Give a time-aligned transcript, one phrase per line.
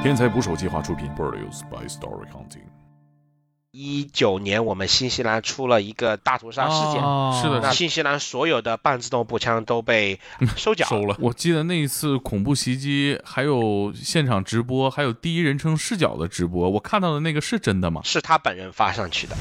[0.00, 2.62] 天才捕手计划出品，Produced by Story Hunting。
[3.72, 10.20] 一九年，我们新西兰出了一个大屠杀事件，哦是的那新西兰所有的半自动步枪都被
[10.56, 10.86] 收缴。
[10.88, 11.16] 收了。
[11.18, 18.00] 我记得那一次恐怖袭击，还有现场直播，还有第一人称视角的直播，我看到的那个是真的吗？
[18.04, 19.36] 是他本人发上去的。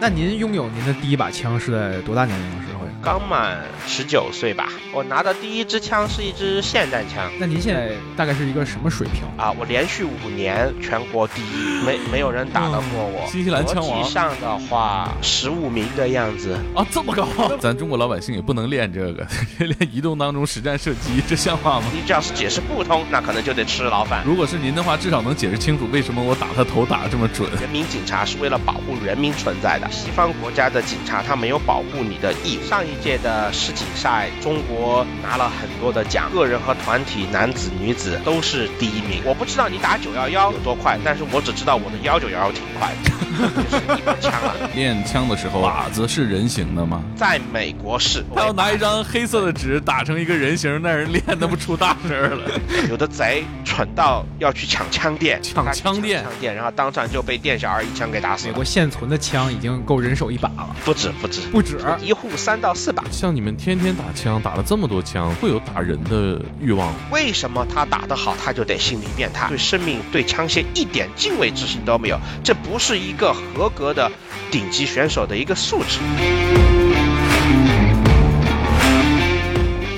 [0.00, 2.83] 那您拥有您的第一把枪是在多大年龄的时候呀？
[3.02, 9.22] 刚满十九岁吧，我拿的第一支枪是一支霰弹枪那您现在大概是一个什么水平？
[9.36, 13.26] 啊，我连续五年全国第一，没 没有人打得过我。
[13.30, 16.58] 新西兰枪王上的话，十五名的样子。
[16.74, 17.26] 啊，这么高！
[17.60, 19.26] 咱中国老百姓也不能练这个，
[19.58, 21.86] 练移动当中实战射击，这像话吗？
[21.92, 24.22] 你只要是解释不通，那可能就得吃牢饭。
[24.24, 27.50] 如果是您的话，至少能解释清楚为什么我打他头打得这么准。
[27.60, 29.90] 人民警察是为了保护人民存在的。
[29.90, 32.66] 西方国家的警察他没有保护你的义务。
[32.66, 39.22] 上一届的世锦赛，中国拿了很多的奖，个人和团体，男子、女子都是第一名。
[39.24, 42.92] 我不知道你打九幺幺有多快，但是我只知道我的幺九幺幺挺快，
[43.34, 44.54] 就是一把枪啊。
[44.74, 47.02] 练枪的时候，靶子是人形的吗？
[47.16, 52.50] 在美国是，他要拿一张黑色的纸打成一个人形，那人练那不出大事儿了。
[52.90, 58.64] 有的贼蠢到要去抢枪店，抢枪店抢枪店，然后当场就被店小二一枪给打死了美国。
[58.64, 61.78] 现存的枪已经够人手一把了，不止不止，不止。
[62.00, 63.04] 一户三到四把。
[63.10, 66.98] 像你们天天打枪，打了这么多枪，会有打人的欲望吗？
[67.12, 72.18] 为什么他打得好，他就得心理变态，对生命、对枪械一点敬畏之心都没有？
[72.42, 74.10] 这不是一个合格的
[74.50, 75.98] 顶级选手的一个素质。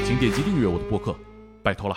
[0.05, 1.17] 请点击订阅我的播客，
[1.63, 1.97] 拜托了。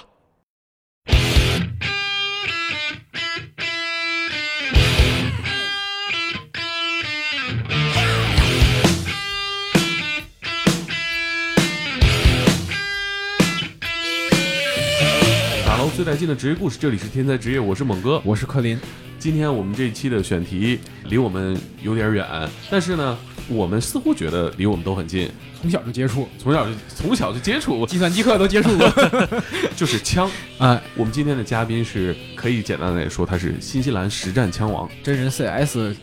[15.66, 18.22] 打捞最带劲的职业故事，这里是天才职业，我是猛哥。
[18.26, 18.80] 我是克林，
[19.20, 20.80] 今天我们这一期的选题
[21.10, 22.26] 离我们有点远，
[22.72, 23.18] 但是呢，
[23.50, 25.30] 我们似乎觉得离我们都很近。
[25.62, 28.90] 从小就接触，从小就从小就接触，计算机课都接触过。
[29.76, 30.32] 就是枪。
[30.58, 34.90] 哎，我们今天的嘉宾是可以简单的来说，他是新西兰实战枪王。
[35.04, 35.94] 真人 CS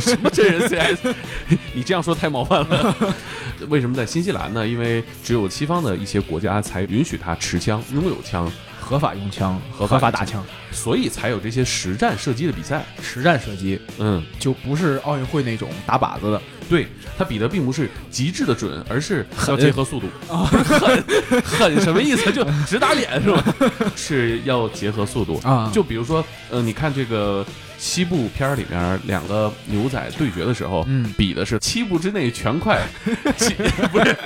[0.00, 1.14] 什么真人 CS？
[1.72, 3.14] 你这样说太冒犯了。
[3.70, 4.66] 为什么在新西兰呢？
[4.66, 8.50] 因为只有西方的一些国家才允许他持枪、拥有枪，
[8.88, 12.82] 合法用枪，合法合法打枪，所以才有这些实战射击的比赛。
[13.02, 16.40] 实战射击嗯，就不是奥运会那种打靶子的。
[16.68, 16.86] 对，
[17.16, 20.06] 他比的并不是极致的准，而是要结合速度。
[20.28, 21.04] 狠
[21.42, 22.30] 狠什么意思？
[22.32, 23.42] 就直打脸是吧？
[23.96, 27.44] 是要结合速度啊就比如说，呃，你看这个
[27.78, 32.80] 西部片儿里面两个牛仔对决的时候，嗯比的是七步之内全快，
[33.38, 33.54] 七
[33.90, 34.16] 不是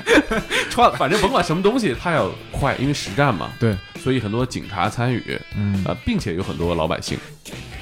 [0.70, 3.50] 串了，反正甭管什么东西，他要快，因为实战嘛。
[3.60, 7.16] 对，所以很多警察参与，嗯呃，并且有很多老百姓。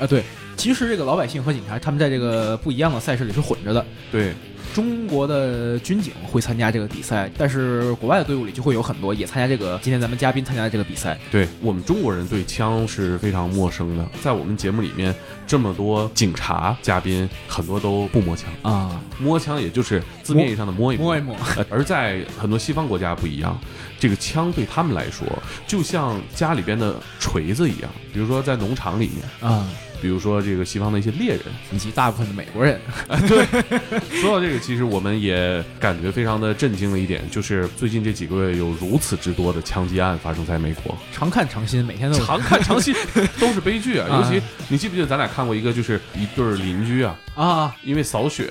[0.01, 0.25] 啊对，
[0.61, 3.83] 其实这个老百姓和警察他们在这个不一样的赛事里是混着的。
[4.13, 4.35] 对，
[4.75, 11.19] 中国的军警会参加这个比赛，但是国外的队伍里就会有很多也参加这个今天咱们嘉宾参加的这个比赛。
[11.31, 15.15] 对我们中国人对枪是非常陌生的，在我们节目里面，
[15.47, 21.07] 这么多警察嘉宾，很多都不摸枪，啊，摸枪也就是字面意义上的摸一摸。
[21.07, 23.59] 摸一摸，呃而在很多西方国家不一样，
[23.99, 25.27] 这个枪对他们来说，
[25.67, 27.91] 就像家里边的锤子一样。
[28.13, 29.67] 比如说在农场里面，啊，
[30.01, 31.41] 比如说这个西方的一些猎人，
[31.73, 32.81] 以及大部分的美国人。
[33.29, 33.45] 对
[34.21, 40.97] 说到这个，其实我们也感觉非常的震惊的一点，就是最近这几个月有如此之多的枪击案发生在美国。
[41.13, 42.95] 常看常新，每天都常看常新
[43.39, 44.09] 都是悲剧啊！
[44.11, 48.49] 啊尤其你记不记得咱俩看过一个，就是一对邻居啊，啊，因为扫雪，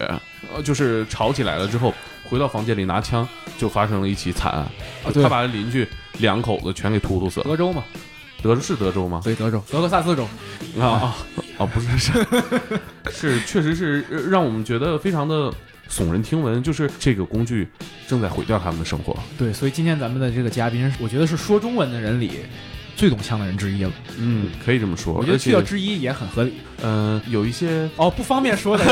[0.54, 1.94] 呃，就是吵起来了之后，
[2.24, 3.28] 回到房间里拿枪，
[3.58, 4.62] 就发生了一起惨案。
[4.62, 5.88] 啊他把邻居
[6.20, 7.46] 两口子全给突突死了。
[7.46, 7.84] 德州嘛，
[8.42, 9.22] 德州是德州吗？
[9.24, 10.28] 对，德州，德克萨斯州。
[10.80, 11.16] 啊啊
[11.58, 11.66] 啊！
[11.66, 12.12] 不是是
[13.12, 15.52] 是，确实是呃让我们觉得非常的
[15.90, 17.68] 耸人听闻，就是这个工具
[18.08, 19.18] 正在毁掉他们的生活。
[19.38, 22.32] 对，所以今天咱们的这个嘉宾，我觉得是说中文的人里
[22.96, 23.92] 最懂枪的人之一了。
[24.18, 25.14] 嗯，可以这么说。
[25.14, 26.54] 我觉得去掉之一也很合理。
[26.82, 28.86] 嗯、有一些哦，不方便说的。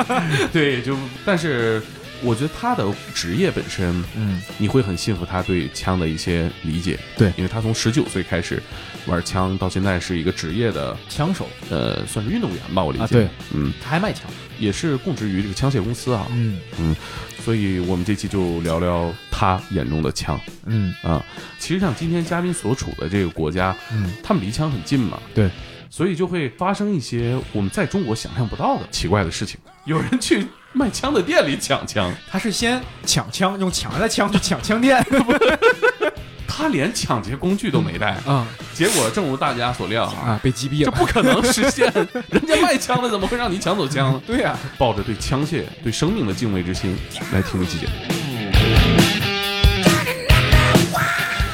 [0.52, 1.82] 对，就但是
[2.22, 2.84] 我觉得他的
[3.14, 6.98] 职业本身，嗯，你会很信服他对枪的一些理解。
[7.16, 8.62] 对因为他从十九岁开始
[9.06, 13.04] 玩枪，到现在是一个职业的，枪手呃，算是运动员吧，我理解。
[13.04, 14.22] 啊，对，嗯，他还卖枪。
[14.58, 16.26] 也是供职于这个枪械公司啊。
[16.30, 16.96] 嗯
[17.44, 21.24] 所以我们这期就聊聊他眼中的枪嗯啊。
[21.60, 25.48] 其实像今天嘉宾所处的这个国家，嗯，他们离枪很近嘛，对，
[25.90, 29.60] 所以就会发生一些我们在中国想象不到的奇怪的事情。
[29.84, 30.44] 有人去
[30.76, 35.02] 卖枪的店里抢枪，他是先抢枪，用抢来的枪去抢枪店
[36.46, 40.90] 他连抢劫工具都没带，啊结果正如大家所料啊，啊，被击毙了。
[40.90, 41.90] 这不可能实现。
[42.28, 44.20] 人家卖枪的怎么会让你抢走枪呢？
[44.28, 46.94] 对呀、抱着对枪械、对生命的敬畏之心
[47.32, 47.86] 来听这期节。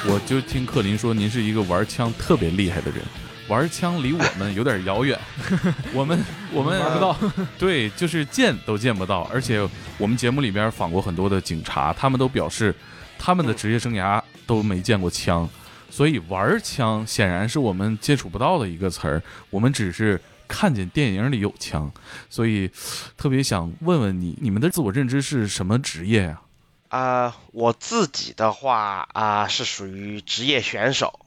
[0.05, 3.01] 我就听克林说，您是一个玩枪特别厉害的人，
[3.49, 5.19] 玩枪离我们有点遥远，
[5.93, 7.17] 我们我们玩不到。
[7.59, 9.23] 对，就是见都见不到。
[9.33, 9.61] 而且
[9.99, 12.75] 我们节目里边访过很多的警察，他们都表示
[13.19, 15.49] 他们的职业生涯都没见过枪，
[15.91, 20.21] 所以玩枪显然是我们接触不到的一个词儿，我们只是。
[20.49, 21.91] 看见电影里有枪，
[22.29, 22.71] 所以
[23.17, 26.41] 特别想问问你，你们的自我认知是什么职业呀、
[26.89, 31.21] 啊、我自己的话啊、是属于职业选手。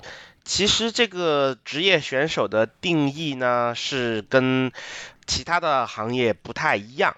[0.45, 4.71] 其实这个职业选手的定义呢，是跟
[5.25, 7.17] 其他的行业不太一样。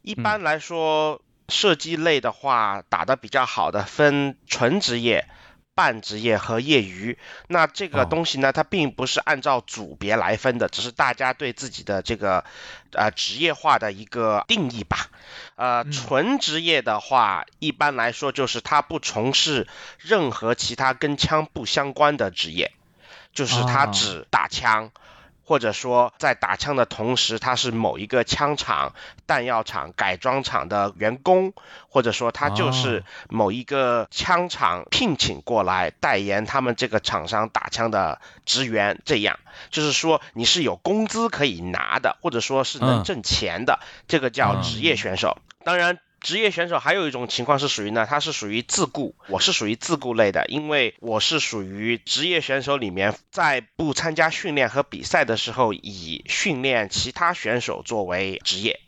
[0.00, 5.28] 一般来说，射击类的话，打得比较好的分纯职业、
[5.74, 7.18] 半职业和业余。
[7.48, 12.44] 那这个哦东西呢，它并不是按照组别来分的，只是大家对自己的这个
[12.92, 15.08] 呃职业化的一个定义吧。
[15.56, 22.72] 呃，纯职业的话，一般来说就是他不从事任何其他跟枪不相关的职业，
[23.32, 24.90] 就是他啊只打枪，
[25.44, 28.94] 或者说在打枪的同时，他是某一个枪厂、
[29.26, 31.52] 弹药厂、改装厂的员工，
[31.88, 39.38] 或者说他就是某一个枪厂聘请过来代言他们这个厂商打枪的职员，这样
[39.70, 45.38] 就是说你是有工资可以拿的，或者说是能嗯挣钱的，这个叫嗯职业选手。
[45.64, 45.98] 当然。
[46.22, 58.80] 职业选手还有一种情况是属于呢，他是属于自雇，我是属于自雇类的，因为我是属于职业选手里面，在不参加训练和比赛的时候，以训练其他选手作为职业，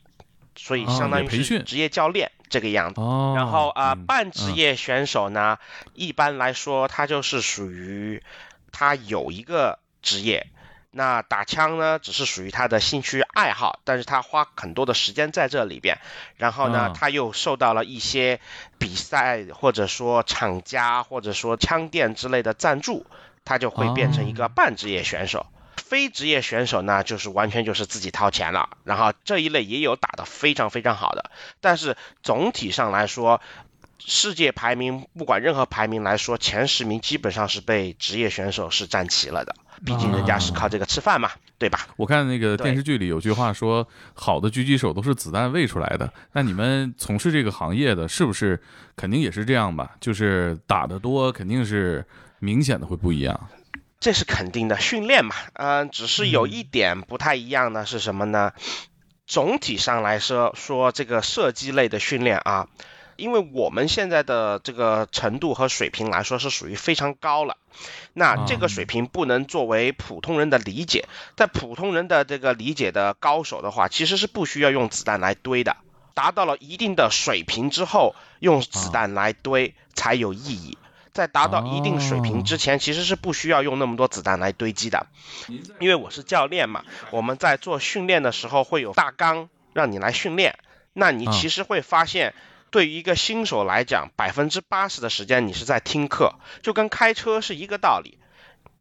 [0.54, 3.00] 所以哦相当于是职业教练这个样子。
[3.00, 5.58] 哦，然后啊、嗯半职业选手呢，
[5.94, 8.22] 一般来说他就是属于
[8.70, 10.46] 他有一个职业，
[10.94, 15.99] 那打枪呢只是属于他的兴趣爱好，但是他花很多的时间在这里边，
[16.37, 16.91] 然后呢、啊。
[16.94, 18.41] 他又受到了一些
[18.79, 23.05] 比赛或者说厂家或者说枪店之类的赞助，
[23.44, 25.46] 他就会变成一个半职业选手。
[25.76, 31.31] 非职业选手呢，就是完全就是自己掏钱了，然后这一类也有打得非常非常好的，
[31.61, 33.41] 但是总体上来说，
[34.06, 39.54] 世界排名不管任何排名来说，前十名基本上是被职业选手是占齐了的，
[39.84, 41.88] 毕竟人家是靠这个吃饭嘛，对吧？
[41.96, 46.12] 我看那个电视剧里有句话说，好的狙击手都是子弹喂出来的。
[46.32, 48.60] 那你们从事这个行业的，是不是
[48.94, 49.92] 肯定也是这样吧？
[50.00, 52.06] 就是打得多，肯定是
[52.40, 53.48] 明显的会不一样。
[54.00, 58.52] 这是肯定的，训练嘛，嗯、只是有一点不太一样的是什么呢？
[59.26, 62.68] 总体上来说，说这个射击类的训练啊，
[63.16, 67.56] 因为我们现在的这个程度和水平来说是属于非常高了，
[68.12, 71.06] 那这个水平不能作为普通人的理解，
[71.37, 75.76] 在普通人的这个理解的高手的话，其实是不需要用子弹来堆的，
[76.14, 80.78] 达到了一定的水平之后，用子弹来堆才有意义。
[81.12, 85.06] 在达到一定水平之前，其实是不需要用那么多子弹来堆积的。
[85.78, 90.58] 因为我是教练嘛，我们在做训练的时候会有大纲让你来训练，
[90.93, 92.34] 那你啊其实会发现。
[92.74, 98.19] 对于一个新手来讲，百分之八十的时间你是在听课，就跟开车是一个道理。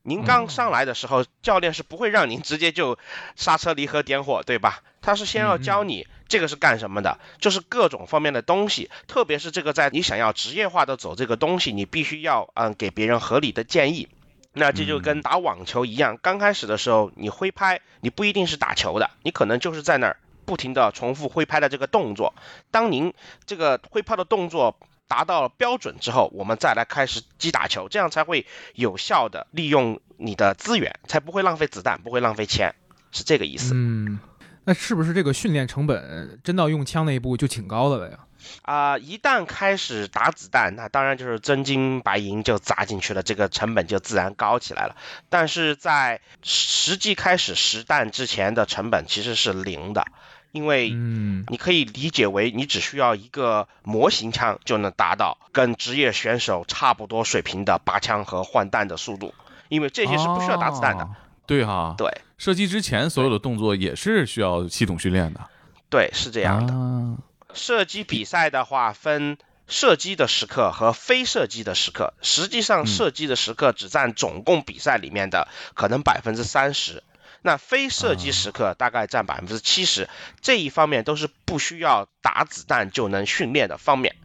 [0.02, 2.98] 您刚上来的时候，教练是不会让您直接就
[3.36, 4.82] 刹车、离合、点火，对吧？
[5.04, 14.10] 他是先要教你这个是干什么的，就是各种方面的东西，特别是这个在你想要职业化的走这个东西，你必须要嗯给别人合理的建议。
[14.54, 22.34] 那这就跟打网球一样，刚开始的时候你挥拍，你不一定是打球的，你可能就是在那儿不停的重复挥拍的这个动作。
[22.72, 23.14] 当您
[23.46, 32.74] 这个挥拍的动作达到了标准之后，我们再来开始击打球，这样才会有效的利用你的资源，才不会浪费子弹，不会浪费钱，
[33.12, 33.74] 是这个意思。
[33.76, 34.20] 嗯，
[34.64, 38.20] 那是不是这个训练成本真到用枪那一步就挺高的了呀？
[38.62, 44.96] 啊、一旦开始打子弹，那当然就是真金白银就砸进去了，这个成本就自然高起来了。
[45.30, 50.06] 但是在实际开始实弹之前的成本其实是零的，
[50.52, 59.34] 因为嗯你可以理解为你只需要一个模型枪就能达到跟职业选手差不多水平的拔枪和换弹的速度，
[59.70, 61.04] 因为这些是不需要打子弹的。
[61.04, 65.42] 哦对哈，对射击之前所有的动作也是需要系统训练的。
[65.90, 66.74] 对，是这样的。
[66.74, 67.18] 啊
[67.54, 72.14] 射击比赛的话，分射击的时刻和非射击的时刻。
[72.22, 77.04] 实际上，射击的时刻只占总共比赛里面的可能百分之三十。
[77.46, 80.10] 那非射击时刻大概占百分之七十，
[80.42, 84.16] 这一方面都是不需要打子弹就能训练的方面。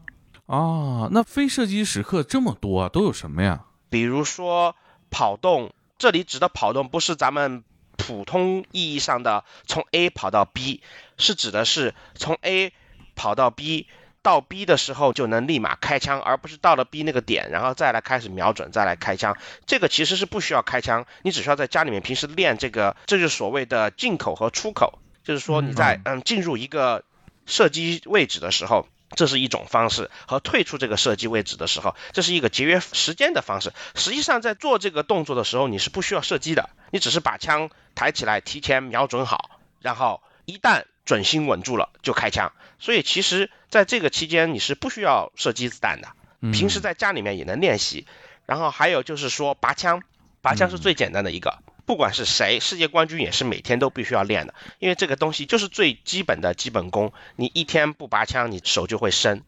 [0.45, 3.65] 啊，那非射击时刻这么多啊，都有什么呀？
[3.89, 4.75] 比如说
[5.09, 7.63] 跑动，这里指的跑动不是咱们
[7.97, 10.81] 普通意义上的从 A 跑到 B，
[11.17, 12.71] 是指的是从 A
[13.19, 13.87] 跑到 B。
[14.21, 19.37] 到 B 的时候就能立马开枪，而不是到了 B 那个点，然后再来开始瞄准，再来开枪。
[19.65, 27.05] 这个其实是不需要开枪，你只需要在家里面平时练这个，这就是所谓的进口和出口，就是说你在嗯进入一个
[27.45, 33.71] 射击位置的时候，这是一种方式；和退出这个射击位置的时候，这是一个节约时间的方式。
[33.95, 39.49] 实际上在做这个动作的时候，你是不需要射击的，你只是把枪抬起来，提前瞄准好，
[39.79, 42.53] 然后一旦准心稳住了就开枪。
[42.77, 43.49] 所以其实。
[43.69, 46.07] 在这个期间，你是不需要射击子弹的，
[46.51, 48.07] 平时在家里面也能练习。
[48.47, 50.01] 然后还有就是说拔枪，
[50.41, 57.13] 拔枪是最简单的一个，不管是谁，世界冠军也是每天都必须要练的，因为这个东西就是最基本的基本功。
[57.35, 59.43] 你一天不拔枪，你手就会生。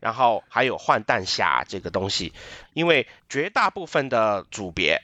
[0.00, 2.34] 然后还有换弹匣这个东西，
[2.74, 5.00] 因为绝大部分的组别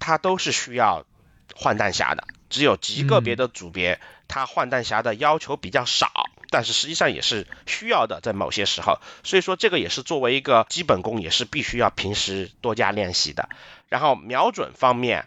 [0.00, 1.06] 它都是需要
[1.54, 6.10] 换弹匣的，只有极个别的组别它换弹匣的要求比较少。
[6.50, 13.48] 但是实际上也是需要的，在某些时候，所以说这个也是作为一个基本功，也是必须要平时多加练习的。
[13.88, 15.26] 然后瞄准方面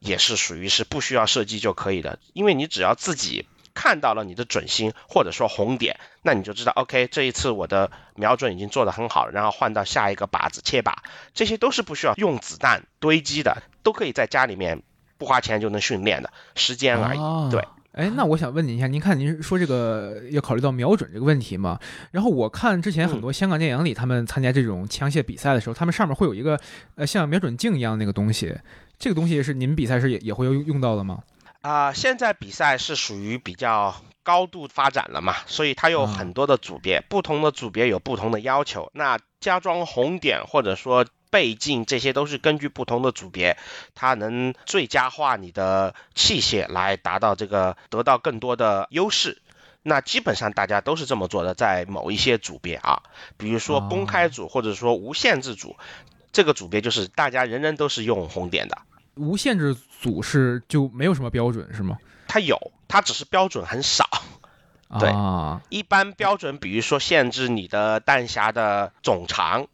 [0.00, 10.94] 也是属于是不需要射击就可以的，因为你只要自己看到了你的准心或者说红点，那你就知道 OK，这一次我的瞄准已经做得很好了，然后换到下一个靶子切靶，
[11.34, 14.82] 这些都是不需要用子弹堆积的，都可以在家里面
[15.24, 17.50] 不花钱就能训练的时间而已。
[17.50, 17.66] 对。
[17.92, 21.78] 哎，那我想问您一下，您看您说这个要考虑到瞄准这个问题吗？
[22.10, 26.60] 然后我看之前很多香港电影里，他们参加这种枪械比赛的时候，他们上面会有一个
[26.96, 28.52] 呃像瞄准镜一样那个东西，
[28.98, 31.20] 这个东西是您比赛时也也会用用到的吗？
[31.60, 38.90] 啊，现在比赛是属于比较高度发展了嘛，所以它有很多的组别，不同的组别有不同的要求。
[38.92, 41.06] 那加装红点或者说。
[41.34, 43.58] 倍镜这些都是根据不同的组别，
[43.96, 49.42] 它能最佳化你的器械来达到这个得到更多的优势。
[49.82, 53.02] 那基本上大家都是这么做的，在某一些组别啊，
[53.36, 55.74] 比如说公开组或者说无限制组，
[56.30, 58.78] 这个组别就是大家人人都是用红点的。
[59.16, 61.98] 无限制组是就没有什么标准是吗？
[62.28, 64.08] 它有，它只是标准很少。
[65.00, 69.66] 对，啊一般标准比如说限制你的弹匣的总长。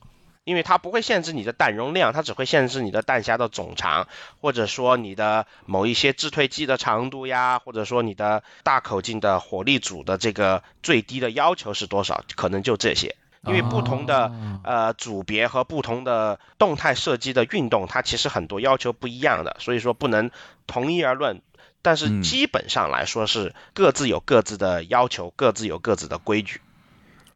[0.51, 4.09] 因为它不会限制你的弹容量，它只会限制你的弹匣的总长，
[4.41, 13.15] 或者说你的某一些制退剂的长度呀，或者说你的大口径的火力组的这个最低的要求是多少，可能就这些。
[13.47, 14.33] 因为不同的
[14.65, 20.33] 呃组别和不同的动态射击的运动，它其实很多要求不一样的，所以说不能
[20.67, 21.41] 同一而论。
[21.81, 26.61] 但是基本上来说是各自有各自的要求，各自有各自的规矩。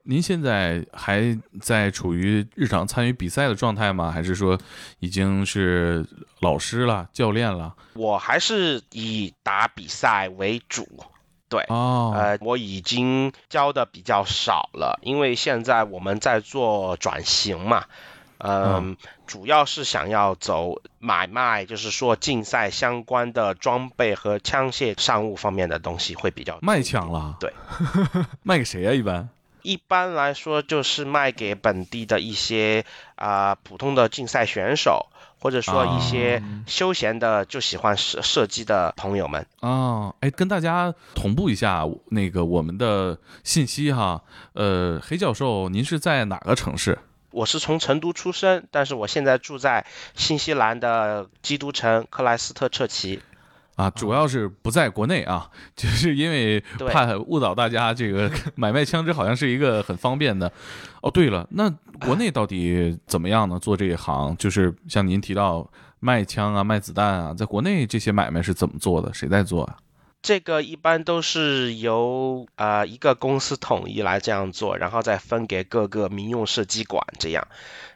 [0.06, 4.10] 您现在还在处于日常参与比赛的状态吗？
[4.10, 4.58] 还是说
[5.00, 6.06] 已经是
[6.40, 7.74] 老师了、教练了？
[7.94, 10.86] 我还是以打比赛为主，
[11.48, 17.86] 对，哦，呃，我已经教的比较少了，因为现在我们在做转型嘛，
[18.38, 27.50] 嗯，主要是想要走买卖，就是说竞赛相关的装备和枪械商务方面的东西会比较卖枪了，对，
[28.44, 28.92] 卖给谁啊？
[28.92, 29.30] 一般？
[29.64, 32.84] 一般来说，就是卖给本地的一些
[33.16, 35.06] 啊普通的竞赛选手，
[35.40, 39.46] 或者说一些休闲的就喜欢射射击的朋友们。
[39.60, 44.22] 哦，哎，跟大家同步一下那个我们的信息哈。
[44.52, 46.98] 呃，黑教授，您是在哪个城市？
[47.30, 53.22] 我是从成都出生，但是我现在住在新西兰的基督城克莱斯特彻奇。
[53.76, 57.92] 啊，主要是不在国内啊，就是因为怕误导大家。
[57.92, 60.50] 这个 买卖枪支好像是一个很方便的。
[61.02, 61.68] 哦，对了，那
[62.00, 63.58] 国内到底怎么样呢？
[63.58, 69.12] 做这一行，就是像您提到卖枪啊、卖子弹啊，在国内这些买卖是怎么做的？
[69.12, 69.76] 谁在做啊？
[70.22, 77.46] 这个一般都是由啊一个公司统一来这样做，然后再分给各个民用射击馆这样。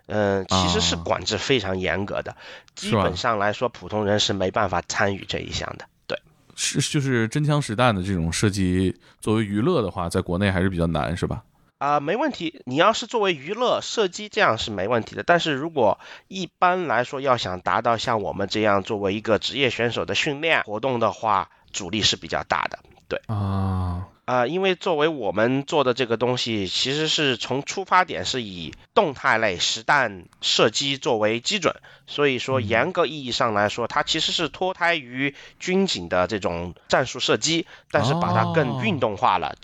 [0.09, 2.37] 嗯，其实是管制非常严格的，
[2.75, 5.85] 基本上来说，普通人是没办法参与这一项的。
[6.07, 6.19] 对，
[6.57, 11.45] 是就是真枪实弹的这种射击，作为娱乐的话，在国内还是比较难，是吧？
[11.79, 12.61] 啊，没问题。
[12.67, 15.23] 你要是作为娱乐射击，这样是没问题的。
[15.23, 22.81] 但是如果一般来说要想达到像我们这样作为一个职业选手的训练活动的话，阻力是比较大的。
[23.07, 31.75] 对啊，啊、因为作为我们做的这个东西，其实是从出发点是以动态类实弹射击作为基准，
[32.07, 39.55] 所以说嗯严格意义上来说，它其实是脱胎于军警的这种战术射击，但是把它更运动化了，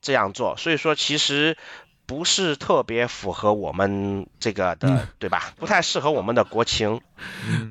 [0.00, 1.58] 这样做，所以说其实。
[2.06, 5.52] 不是特别符合我们这个的，嗯对吧？
[5.56, 7.00] 不太适合我们的国情。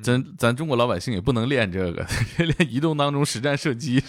[0.02, 2.06] 咱咱中国老百姓也不能练这个，
[2.38, 4.02] 练移动当中实战射击，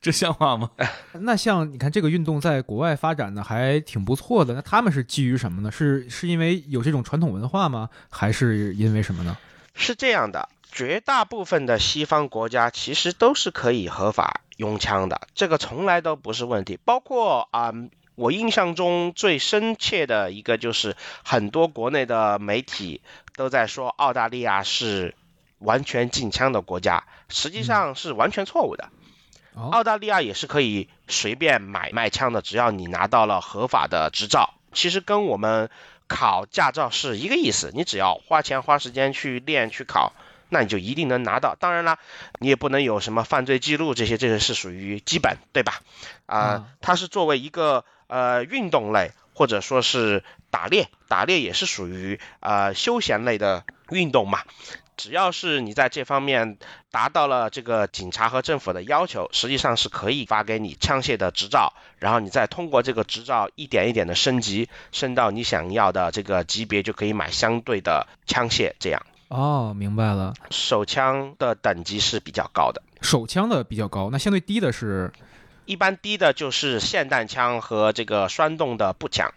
[0.00, 0.70] 这像话吗？
[1.20, 5.70] 那像你看这个运动在国外发展的还挺不错的，那他们是基于什么呢？
[5.70, 7.90] 是是因为有这种传统文化吗？
[8.08, 9.36] 还是因为什么呢？
[9.74, 16.78] 是这样的，绝大部分的西方国家其实都是可以合法拥枪的，这个从来都不是问题。
[16.84, 17.72] 包括啊、
[18.14, 23.00] 我印象中最深切的一个就是很多国内的媒体
[23.36, 25.14] 都在说澳大利亚是
[25.58, 28.90] 完全禁枪的国家，实际上是完全错误的。
[29.54, 34.54] 哦，澳大利亚也是可以随便买卖枪的，只要你拿到了合法的执照。
[34.72, 35.68] 其实跟我们
[36.08, 40.14] 考驾照是一个意思，你只要花钱花时间去练去考，
[40.48, 41.54] 那你就一定能拿到。
[41.54, 41.98] 当然了，
[42.40, 45.80] 你也不能有什么犯罪记录，这些这个是属于基本，对吧？
[46.26, 54.40] 啊、啊它是作为一个呃运动类或者说是打猎，打猎也是属于呃休闲类的运动嘛。
[54.94, 56.58] 只要是你在这方面
[56.90, 68.74] 达到了这个警察和政府的要求，实际上是可以发给你枪械的执照，然后你再通过这个执照一点一点的升级，升到你想要的这个级别，就可以买相对的枪械。
[68.78, 70.34] 这样，哦，明白了。
[70.50, 75.10] 手枪的等级是比较高的，手枪的比较高，那相对低的是
[75.64, 79.32] 一般低的就是霰弹枪和这个栓动的步枪。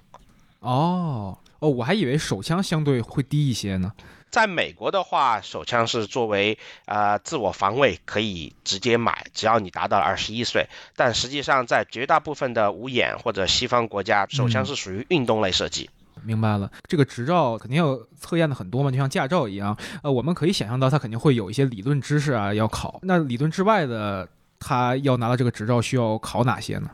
[0.59, 3.91] 哦哦，我还以为手枪相对会低一些呢。
[4.31, 10.67] 在美国的话，手枪是作为呃自我防卫可以直接买，只要你达到了二十一岁。
[10.95, 15.89] 但实际上，在绝大部分的五眼或者西方国家，手枪是属于运动类射击。
[16.23, 19.77] 明白了，这个执照肯定要测验的很多嘛，就像驾照一样。
[20.03, 22.99] 呃，我们可以想象到它肯定会有一些理论知识啊要考。
[23.03, 24.27] 那理论之外的，
[24.59, 26.89] 他要拿到这个执照需要考哪些呢？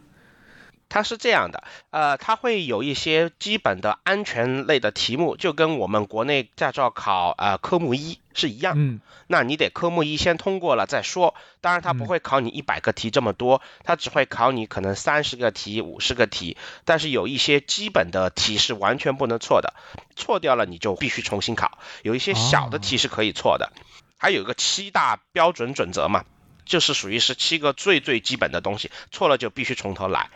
[0.93, 8.73] 它是这样的，呃，它会有一些基本的安全类的题目，就跟我们国内驾照考呃科目一是一样。
[8.75, 11.33] 嗯，那你得科目一先通过了再说。
[11.61, 16.57] 当然，它不会考你一百个题这么多，它只会考你可能三十个题、五十个题。
[16.83, 19.73] 但是有一些基本的题是完全不能错的，
[20.17, 21.77] 错掉了你就必须重新考。
[22.01, 23.71] 有一些小的题是可以错的，
[24.17, 26.25] 还有一个七大标准准则嘛，
[26.71, 30.29] 就是属于是七个最最基本的东西，错了就必须从头来。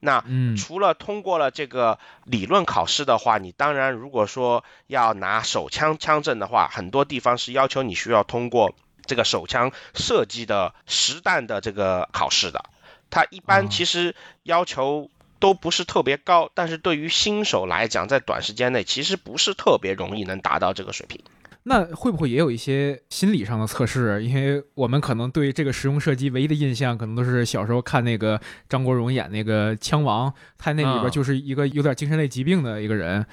[0.00, 8.74] 那嗯除了通过了这个理论考试的话，你当然如果说要拿手枪枪证的话，很多地方是要求你需要通过
[9.04, 12.64] 这个手枪射击的实弹的这个考试的。
[13.10, 21.20] 它一哦般其实要求都不是特别高，但是对于新手来讲，在短时间内其实不是特别容易能达到这个水平。
[21.64, 24.24] 那会不会也有一些心理上的测试？
[24.24, 33.24] 因为我们可能对这个实用射击唯一的印象，可能都是小时候看那个张国荣演那个《枪王》，他那里啊边就是一个有点精神类疾病的一个人。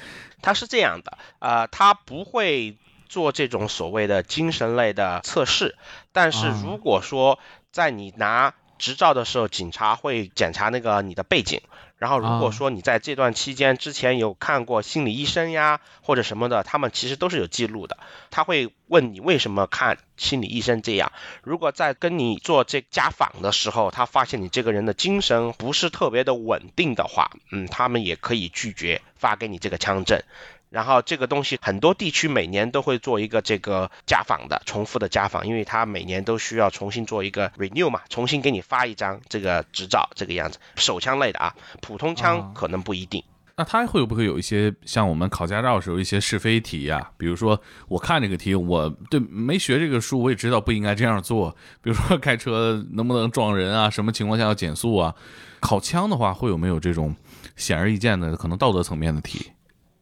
[0.42, 5.76] 他是这样的，呃，他不会做这种所谓的精神类的测试，
[6.12, 7.40] 但是啊如果说
[7.72, 11.62] 在你拿执照的时候，警察会检查那个你的背景，
[12.00, 17.98] 然后如果啊说你在这段期间之前有看过心理医生呀或者什么的，他们其实都是有记录的，
[18.32, 21.12] 他会问你为什么看心理医生这样。
[21.44, 30.24] 如果在跟你做这家访的时候，他发现你这个人的精神不是特别的稳定的话，嗯，他们也可以拒绝发给你这个枪证。
[30.70, 40.60] 然后这个东西很多地区每年都会做一个这个家访的重复的家访，因为它每年都需要重新做一个 renew 嘛，重新给你发一张这个执照，这个样子。
[40.76, 43.24] 手枪类的啊，普通啊枪可能不一定。
[43.56, 51.50] 那他会不会有一些像我们考驾照时候一些是非题呀、比如说，我看这个题，我对没学这个书，我也知道不应该这样做。
[51.82, 55.14] 比如说开车能不能撞人啊，什么情况下要减速啊？
[55.60, 57.14] 考枪的话，会有没有这种
[57.58, 59.52] 显而易见的可能道德层面的题？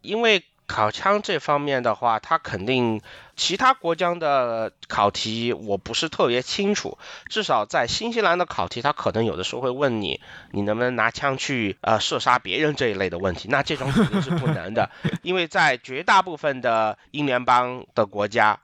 [0.03, 3.01] 因为考枪这方面的话，它肯定
[3.35, 6.97] 其他国家的考题我不是特别清楚，
[7.29, 10.19] 至少在新西兰的考题，它可能有的时候会问你，
[10.51, 14.91] 你能不能拿枪去呃射杀别人这一类的问题，那这种肯定是不能的，
[15.23, 18.59] 因为在绝大部分的英联邦的国家。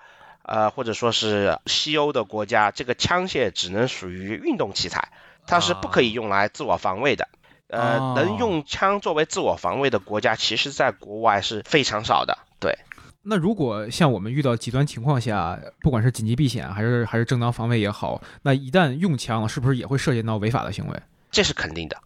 [0.45, 5.07] 呃，或者说是西欧的国家，这个枪械只能属于运动器材，
[5.47, 7.29] 它是不可以用来自我防卫的。
[7.73, 12.37] 呃，哦能用枪作为自我防卫的国家，其实在国外是非常少的。
[12.59, 12.77] 对，
[13.23, 21.01] 那如果像我们遇到极端情况下，不管是紧急避险还是还是正当防卫也好，那一旦用枪了，是不是也会涉及到违法的行为？
[21.31, 21.97] 这是肯定的，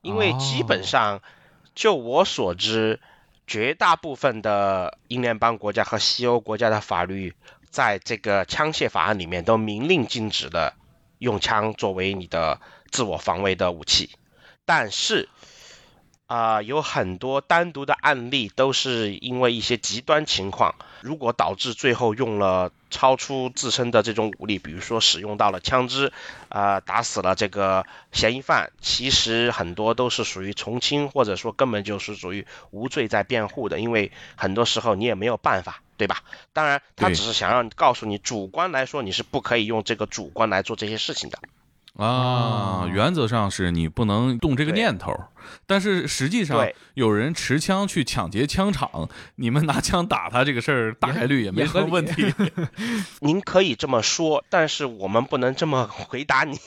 [0.00, 1.20] 因为基本上，
[1.74, 2.98] 就我所知，
[3.46, 7.34] 绝大部分的英联邦国家和西欧国家的法律，
[7.68, 10.72] 在这个枪械法案里面都明令禁止的
[11.18, 12.58] 用枪作为你的
[12.90, 14.10] 自我防卫的武器，
[14.70, 15.28] 但是。
[16.30, 26.12] 啊，有很多单独的案例都是因为一些极端情况，如果导致最后用了超出自身的这种武力，比如说使用到了枪支，
[26.48, 36.22] 啊，打死了这个嫌疑犯，其实很多都是属于从轻，或者说根本就是属于无罪在辩护的，因为很多时候你也没有办法，对吧？
[36.52, 41.40] 当然，他只是想让告诉你，主观来说你是不可以用这个主观来做这些事情的。
[41.96, 45.12] 啊，原则上是你不能动这个念头，
[45.66, 52.32] 但是实际上有人持枪去抢劫枪厂，你们拿枪打他这个事儿，大概率也没什么问题。
[53.20, 56.58] 您可以这么说，但是我们不能这么回答你。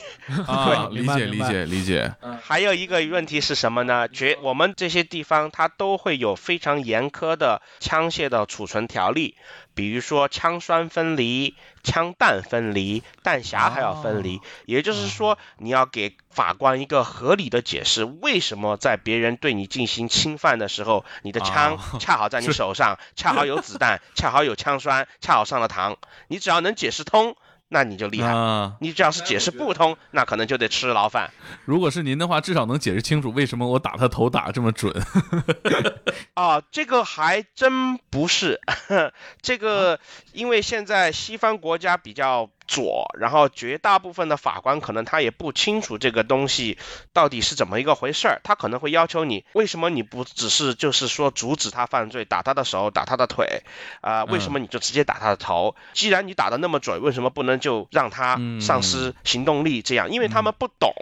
[0.46, 2.14] 啊， 理解理解理解。
[2.42, 4.08] 还有一个问题是什么呢？
[4.08, 9.36] 绝我们这些地方它都会有非常严苛的枪械的储存条例。
[9.76, 25.96] 比如说枪栓分离、枪弹分离、弹匣还要分离，也就是说，你要给法官一个合理的解释，为什么在别人对你进行侵犯的时候，你的枪 恰好在你手上，恰好有子弹， 恰好有枪栓，恰好上了膛，
[26.28, 27.36] 你只要能解释通。
[27.68, 28.30] 那你就厉害，
[28.78, 31.32] 你只要是解释不通，那可能就得吃牢饭。
[31.64, 34.94] 如果是您的话，至少能解释清楚为什么我打他头打这么准。
[36.34, 38.60] 啊，这个还真不是，
[39.40, 39.98] 这个
[40.32, 42.50] 因为现在西方国家比较。
[42.66, 46.78] 左，然后绝大部分的法官可能他也不清楚这个东西
[47.12, 53.62] 到底是怎么一个回事儿，他可能会要求你，为什么你不只是就是说阻止他犯罪，打他的手，打他的腿，
[54.00, 55.74] 啊，为什么你就直接打他的头？
[55.92, 59.82] 既然你打的那么准，为什么不能就让他丧失行动力？
[59.82, 60.92] 这样，因为他们不懂。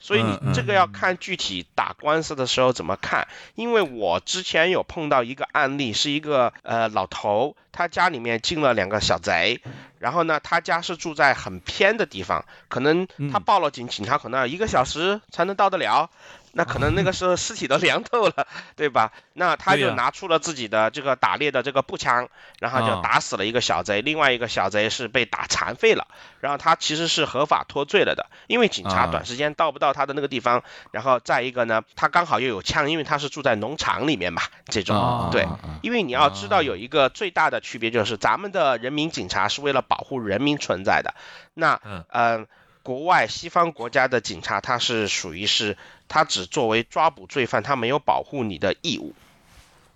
[0.00, 9.60] 所以你这个要看具体打官司的时候怎么看，因为我之前有碰到一个案例，是一个呃老头，他家里面进了两个小贼，
[9.98, 16.10] 然后呢，他家是住在很偏的地方，可能他报了警，警察可能要一个小时才能到得了。
[16.52, 19.12] 那可能那个时候尸体都 凉透了，对吧？
[19.34, 26.06] 那他就拿出了自己的这个打猎的这个步枪，然后就打死了一个小贼，另外一个小贼是被打残废了。
[26.40, 30.62] 然后他其实是合法脱罪了的，因为警察短时间到不到他的那个地方。
[30.90, 35.46] 然后再一个呢，他刚好又有枪，因为他是住在农场里面嘛，这种对。
[35.82, 41.14] 因为你要知道有一个最大的区别就是，咱们的人民警察是为了保护人民存在的。
[41.54, 42.46] 那嗯。
[42.84, 45.76] 国外西方国家的警察，他是属于是，
[46.08, 49.14] 他只作为抓捕罪犯，他没有保护你的义务。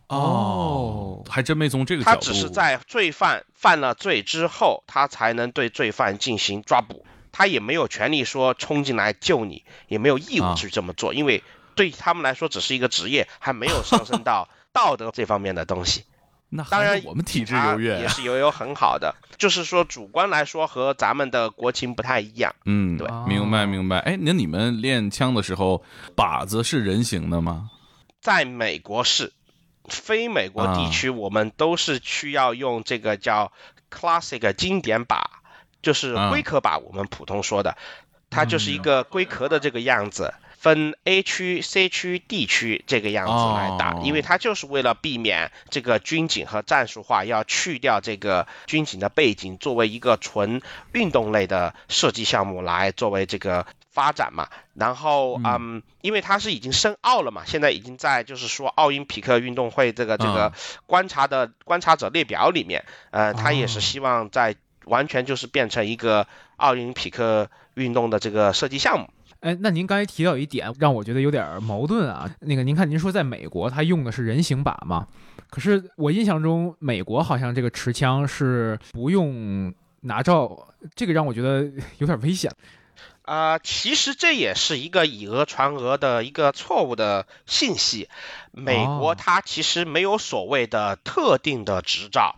[0.09, 2.15] 哦，还真没从这个角度。
[2.15, 11.43] 他只是在罪犯犯了罪之后，他才能对罪犯进行抓捕，他也没有权利说冲进来救你，也没有义务去这么做，因为
[11.75, 16.05] 对他们来说只是一个职业，还没有上升到 道德这方面的东西。
[16.55, 22.55] 那当然，我们体制优越，也是有有很好的，就是说主观来说和咱们的国情不太一样。
[22.67, 24.01] 嗯，对，明白明白。
[24.01, 25.83] 哎，那你们练枪的时候，
[26.15, 27.71] 靶子是人形的吗？
[28.21, 29.33] 在美国是，
[29.89, 33.51] 非美国地区我们都是需要用这个叫
[33.91, 35.23] classic 经典靶，
[35.81, 37.79] 就是龟壳靶，我们普通说的，
[38.29, 40.35] 它就是一个龟壳的这个样子。
[40.63, 54.49] 分 A 区、C 区、D 区这个样子来打，因为它就是为了避免这个军警和战术化，要去掉这个军警的背景，作为一个纯运动类的设计项目来作为这个发展嘛。
[54.75, 60.53] 然后，嗯，因为它是已经申奥了嘛，现在已经在就是说奥林匹克运动会这个这个
[60.87, 69.11] 观察的观察者列表里面，呃，他也是希望在完全就是变成一个奥林匹克运动的这个设计项目。
[69.43, 72.31] 哎，那您刚才提到一点，让我觉得有点矛盾啊。
[72.41, 75.09] 那个，您看，您说在美国，他用的是人形靶嘛？
[75.51, 82.53] 可是我印象中，美国好像这个持枪是不用拿照，这个让我觉得 有点危险。
[83.23, 88.09] 啊，其实这也是一个以讹传讹的一个错误的信息。
[88.53, 92.37] 美国它其实没有所谓的特定的执照。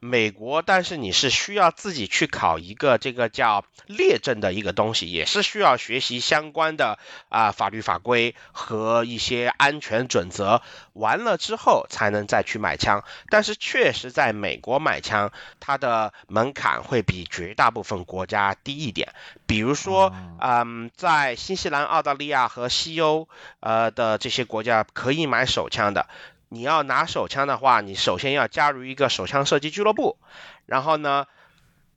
[0.00, 10.62] 美国，但是你是需要自己去考一个这个叫列证的一个东西，也是需要学习相关的啊法律法规和一些安全准则，
[10.94, 13.04] 完了之后才能再去买枪。
[13.28, 19.14] 但是确实在美国买枪，它的门槛会比绝大部分国家低一点。
[19.46, 23.28] 比如说，嗯，在新西兰、澳大利亚和西欧
[23.60, 26.08] 呃的这些国家可以买手枪的。
[26.52, 30.18] 你要拿手枪的话，你首先要加入一个手枪射击俱乐部，
[30.66, 31.28] 然后呢，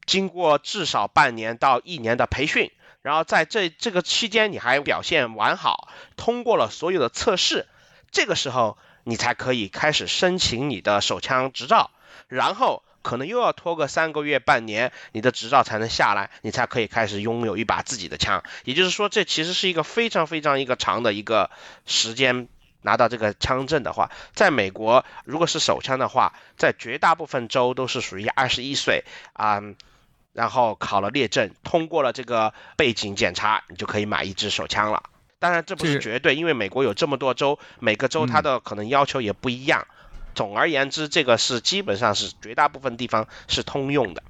[0.06, 7.66] 经过至少半年到一年的培训，然后在这这个期间你还表现完好，通过了所有的测试，
[8.12, 11.89] 这个时候你才可以开始申请你的手枪执照，
[12.28, 18.44] 然后可能又要拖个三个月、半年，你的执照才能下来，你才可以开始拥有一把自己的枪。
[18.66, 21.50] 也就是说，这其实是一个非常非常一个长的一个
[21.88, 22.48] 时间。
[22.84, 29.62] 拿到这个枪证的话，在美国，如果是手枪的话，在绝大部分州都是属于二十一岁啊、
[30.32, 35.04] 然后考了列证，通过了这个背景检查，你就可以买一支手枪了。
[35.39, 39.86] 当然，这不是绝对，因为美国有这么多州，每个州它的可能要求也不一样。
[40.34, 44.24] 总而言之，这个是基本上是绝大部分地方是通用的。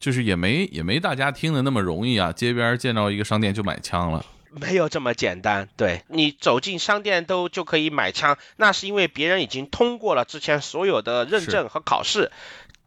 [0.00, 4.24] 就是也没也没大家听的那么容易啊，街边见到一个商店就买枪了。
[4.50, 12.30] 没有这么简单，对你走进商店都就可以买枪，那是因为别人已经通过了之前所有的认证和考试，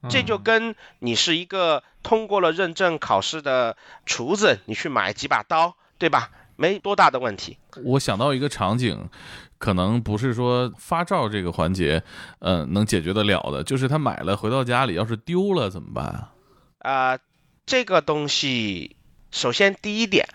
[0.09, 6.31] 这就跟你是一个通过了认证考试的厨子，你去买几把刀，对吧？
[6.57, 7.57] 没多大的问题。
[7.83, 9.09] 我想到一个场景，
[9.57, 12.03] 可能不是说发照这个环节，
[12.37, 16.31] 呃，能解决得了的，就是他买了回到家里要是丢了怎么办啊？
[16.79, 17.19] 啊、
[17.65, 18.95] 这个东西，
[19.31, 20.27] 首先第一点，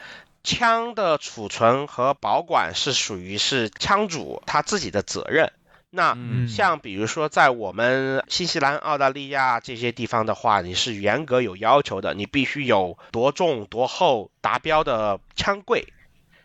[0.46, 5.52] 枪的储存和保管是属于是枪主他自己的责任。
[5.90, 15.92] 那嗯像比如说在我们新西兰、澳大利亚这些地方的话，你是严格有要求的，你必须有多重多厚达标的枪柜，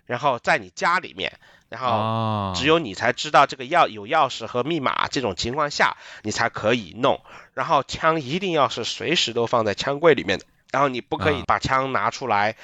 [0.08, 1.38] 然后在你家里面，
[1.70, 7.22] 然后啊，只有你才知道这个钥有钥匙和密码，这种情况下你才可以弄。
[7.54, 12.56] 然后枪一定要是随时都放在枪柜里面的，然后你不可以啊把枪拿出来，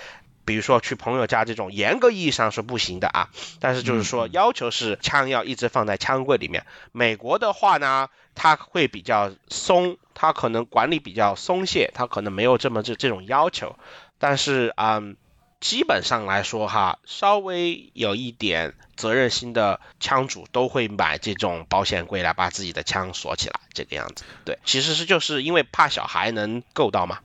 [0.47, 3.29] 比如说去朋友家这种，严格意义上是不行的啊。
[3.59, 6.65] 但是就是说要求是枪要一直放在枪柜里面。
[6.93, 13.75] 美国的话呢，它会比较松，它可能管理比较松懈，它可能没有这么这这种要求。
[14.17, 15.17] 但是嗯，
[15.59, 24.23] 基本上来说哈，稍微有一点责任心的枪主都会买这种保险柜来把自己的枪锁起来，这个样子。
[24.45, 27.19] 对，其实是就是因为怕小孩能够到嘛。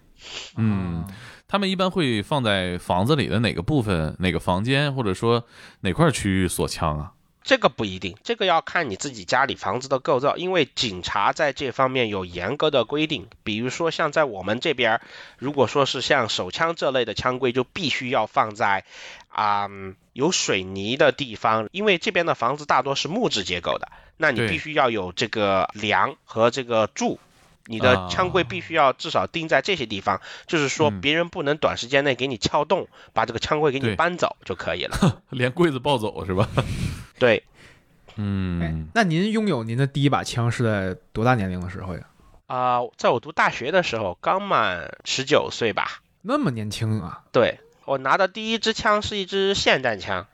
[0.57, 1.05] 嗯，
[1.53, 5.45] 他们一般会放在房子里的哪个部分、哪个房间，或者说
[5.83, 7.13] 哪块区域锁枪啊？
[7.43, 13.27] 这个不一定，这个要看你自己家里房子的构造，因为警察在这方面有严格的规定。
[13.45, 15.03] 比如说像在我们这边儿，
[15.37, 18.87] 如果说是像手枪这类的枪柜，就必须要放在
[19.29, 27.21] 啊、嗯有水泥的地方，因为这边的房子大多是木质结构的，那你必须要有这个梁和这个柱。
[27.67, 35.23] 你的枪柜必须要至少钉在这些地方，就是说嗯别人不能短时间内给你撬动，把这个枪柜给你搬走就可以了。
[35.31, 36.49] 连柜子抱走是吧？
[37.19, 37.43] 对，
[38.09, 42.01] 哎嗯，那您拥有您的第一把枪是在多大年龄的时候呀？
[42.47, 46.03] 啊、在我读大学的时候，刚满十九岁吧。
[46.21, 47.23] 那么年轻啊！
[47.33, 50.27] 对我拿的第一支枪是一支霰弹枪，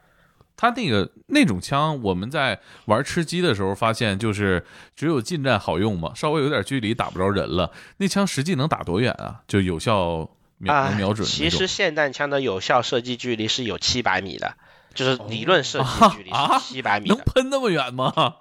[0.58, 4.66] 他那个那种枪，我们在玩吃鸡的时候发现，就是
[4.96, 7.70] 只有近战好用嘛，稍微有点距离打不着人了。
[7.98, 9.40] 那枪实际能打多远啊？
[9.46, 14.56] 就有效能瞄准其实霰弹枪的有效射击距离是有七百米的，
[14.94, 17.18] 就是理论射击距离啊是七百米能。
[17.18, 18.34] 喷那么远吗？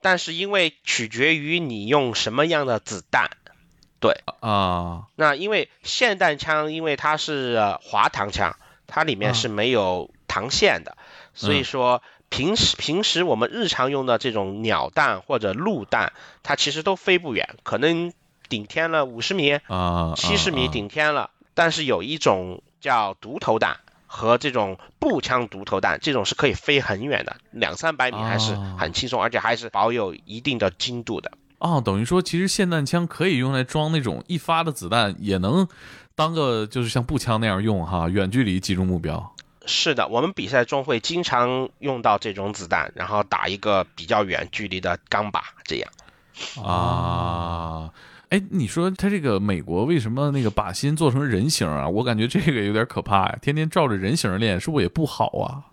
[0.00, 3.28] 但是因为取决于你用什么样的子弹。
[3.98, 10.96] 对啊，那因为霰弹枪，因为它是呃滑膛枪，它里面啊是没有膛线的，
[11.36, 18.12] 所以嗯说平时平时我们日常用的这种鸟弹或者陆弹，它其实都飞不远，可能
[18.48, 21.30] 顶天了五十米、啊，七十米啊顶天了。
[21.54, 31.30] 但是有一种叫独头弹和这种步枪独头弹，这种是可以飞很远的，两三百米还是哦很轻松，而且还是保有一定的精度的。
[31.58, 35.66] 哦，等于说其实霰弹枪可以用来装那种一发的子弹，也能
[36.14, 39.34] 当个就是像步枪那样用哈，远距离击中目标。
[39.66, 45.90] 是的，我们比赛中会经常用到这种子弹，然后打一个比较远距离的钢靶，这样。
[46.64, 47.92] 啊。
[48.28, 51.88] 哎，你说他这个美国为什么那个靶心做成人形啊？
[51.88, 55.70] 我感觉这个有点可怕呀，天天照着人形练，是不是也不好啊？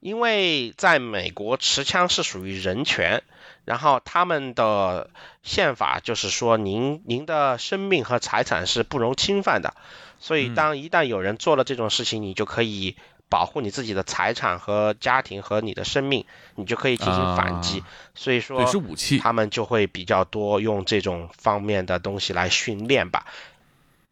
[0.00, 3.22] 因为在美国持枪是属于人权，
[3.64, 5.08] 然后他们的
[5.42, 9.74] 宪法就是说您您的生命和财产是不容侵犯的，
[10.18, 12.96] 所以嗯当一旦有人做了这种事情，你就可以
[13.28, 17.82] 保护你自己的财产和家庭和你的生命，你就可以进行反击。
[18.14, 19.18] 所以说对，是武器。
[19.18, 23.26] 他们就会比较多用这种方面的东西来训练吧。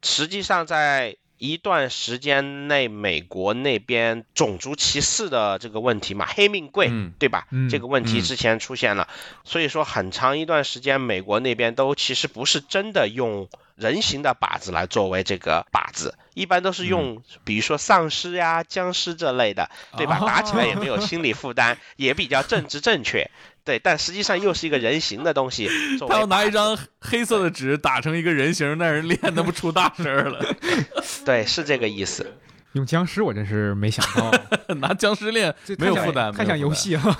[0.02, 7.46] 实际上，在一段时间内，美国那边种族歧视的这个问题嘛，黑命贵，嗯对吧？
[7.51, 9.09] 嗯这个问题嗯之前出现了，
[9.44, 20.18] 所以说很长一段时间，美国那边都其实不是真的用人形的靶子来作为这个靶子，一般都是用，比如说丧尸呀、僵尸这类的，对吧？
[20.20, 23.31] 哦打起来也没有心理负担，也比较政治正确。
[23.66, 25.68] 对，但实际上又是一个人形的东西，
[26.09, 30.40] 他要拿一张黑色的纸打成一个人形，那人练那不出大事儿了。
[31.26, 32.24] 对，是这个意思。
[32.74, 34.31] 用僵尸，我真是没想到，
[34.74, 36.59] 拿僵尸练没有负担，太像。
[36.59, 37.18] 游戏了。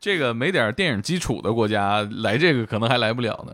[0.00, 3.52] 这个没点电影基础的国家来这个可能还来不了呢。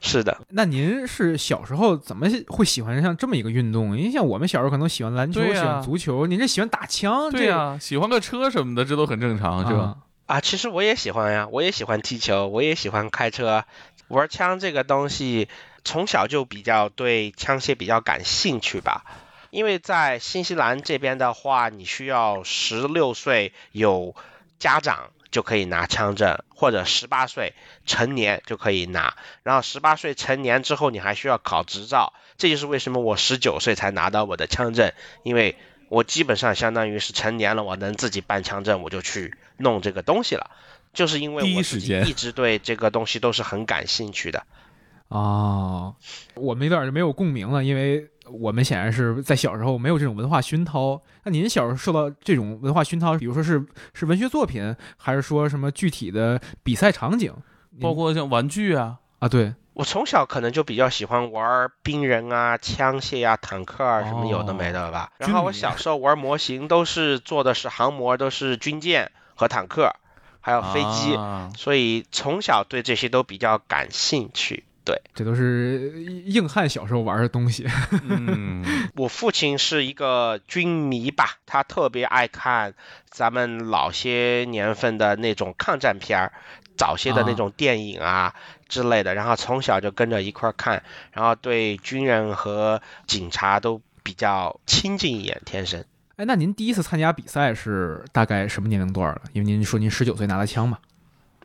[0.00, 3.96] 是的，那您是小时候怎么会喜欢上这么一个运动？
[3.96, 9.80] 因为像我们小时候可能喜欢篮球、喜欢足球，您这喜欢打枪，对呀、喜欢个车什么的，这都很正常，是吧？
[9.80, 13.64] 啊啊，其实我也喜欢呀，我也喜欢踢球，我也喜欢开车，
[14.08, 15.48] 玩枪这个东西，
[15.84, 19.04] 从小就比较对枪械比较感兴趣吧。
[19.50, 24.16] 因为在新西兰这边的话，你需要十六岁有
[24.58, 27.52] 家长就可以拿枪证，或者十八岁
[27.84, 29.16] 成年就可以拿。
[29.42, 32.14] 然后十八岁成年之后，你还需要考执照。
[32.38, 35.56] 这就是为什么我十九岁才拿到我的枪证，因为
[35.88, 40.50] 我基本上相当于是成年了，我能自己办枪证，我就去弄这个东西了。
[40.92, 44.44] 就是因为第一我自己时间一直对这个东西都是很感兴趣的。
[45.08, 45.94] 哦，
[46.34, 51.00] 我们有点没有共鸣了，因为我们显然是在小时候没有这种文化熏陶。
[51.24, 57.32] 那您小时候受到这种文化熏陶，比如说是是文学作品，还是说什么具体的比赛场景？
[57.80, 65.12] 包括像玩具啊，啊，对，我从小可能就比较喜欢玩兵人啊、枪械啊、坦克啊什么有的没的吧。
[65.18, 69.94] 然后我小时候玩模型都是做的是航模，都是军舰和坦克，
[70.40, 74.64] 还有飞机，啊所以从小对这些都比较感兴趣。
[74.86, 77.66] 对这都是硬汉小时候玩的东西。
[78.02, 78.62] 嗯，
[78.96, 82.74] 我父亲是一个军迷吧，他特别爱看
[83.08, 86.32] 咱们老些年份的那种抗战片儿，
[86.76, 88.34] 早些的那种电影啊
[88.68, 95.82] 之类的，然后从小就跟着一块儿看，然后对军人和警察都比较亲近一眼，天生。
[96.16, 99.22] 哎，那您第一次参加比赛是大概什么年龄段了？
[99.32, 100.78] 因为您说您十九岁拿的枪嘛。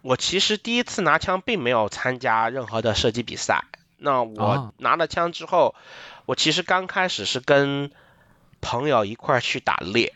[0.01, 3.65] 我其实第一次拿枪并没有参加任何的射击比赛。
[3.97, 5.73] 那我啊拿了枪之后，
[6.25, 7.91] 我其实刚开始是跟
[8.61, 10.13] 朋友一块儿去打猎，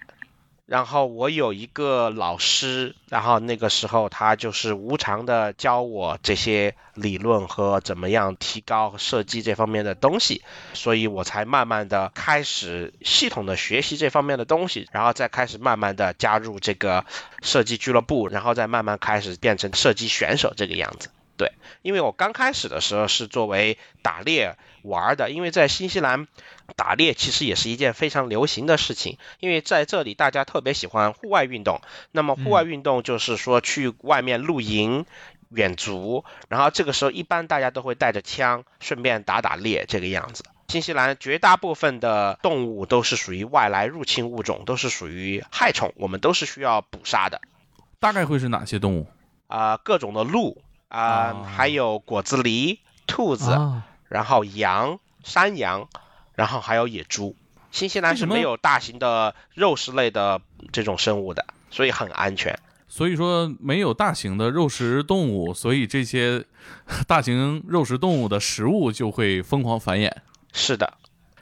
[0.66, 10.42] 然后我有一个老师，然后那个时候他就是无偿的教我这些理论和怎么样提高射击这方面的东西，
[10.74, 17.06] 所以我才慢慢的开始系统的学习这方面的东西，然后再开始慢慢的加入这个
[17.42, 21.10] 射击俱乐部，然后再慢慢开始变成射击选手这个样子。
[21.36, 26.28] 对，因为我刚开始的时候是作为打猎玩的，因为在新西兰
[26.76, 31.82] 打猎其实也是一件非常流行的事情，因为在这里大家特别喜欢户外运动。
[32.12, 35.06] 那么户外运动就是说去外面露营、
[35.50, 40.44] 远足，然后这个时候一般大家都会带着枪，顺便打打猎这个样子。
[40.68, 47.42] 新西兰绝大部分的动物都是属于外来入侵物种，都是属于害虫，我们都是需要捕杀的。
[48.00, 49.08] 大概会是哪些动物？
[49.48, 55.90] 啊、各种的鹿啊、啊还有果子狸、兔子，啊，然后羊、山羊，
[56.36, 57.36] 然后还有野猪。
[57.72, 60.40] 新西兰是没有大型的肉食类的
[60.72, 62.58] 这种生物的，所以很安全。
[62.88, 66.46] 所以说没有大型的肉食动物，所以这些
[67.08, 70.12] 大型肉食动物的食物就会疯狂繁衍。
[70.52, 70.94] 是的，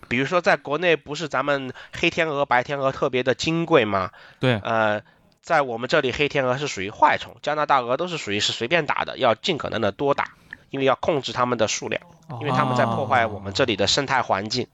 [0.08, 4.12] 比如说在国内不是咱们黑天鹅、白天鹅特别的金贵吗？
[4.40, 5.02] 对，呃，
[5.42, 10.36] 在我们这里黑天鹅是属于坏虫，加拿大鹅都是属于是随便打的，要尽可能的多打，
[10.70, 12.02] 因为要控制它们的数量，
[12.40, 14.68] 因为它们在破坏我们这里的生态环境。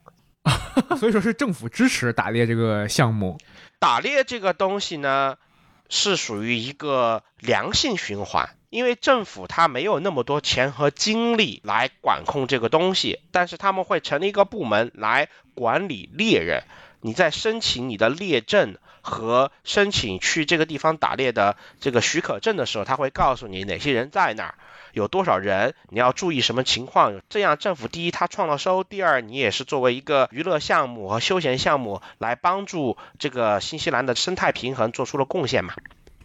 [0.99, 3.37] 所以说是政府支持打猎这个项目。
[3.79, 5.37] 打猎这个东西呢，
[5.89, 16.63] 是属于一个良性循环，因为政府它没有那么多钱和精力来管控这个东西，但是他们会成立一个部门来管理猎人。
[17.01, 24.55] 你在申请你的猎证和申请去这个地方打猎的这个许可证的时候，他会告诉你哪些人在那儿，
[24.91, 27.21] 有多少人，你要注意什么情况。
[27.29, 35.73] 这样政府第一他创了收，第二你也是作为一个娱乐项目和休闲项目来帮助这个新西兰的生态平衡做出了贡献嘛。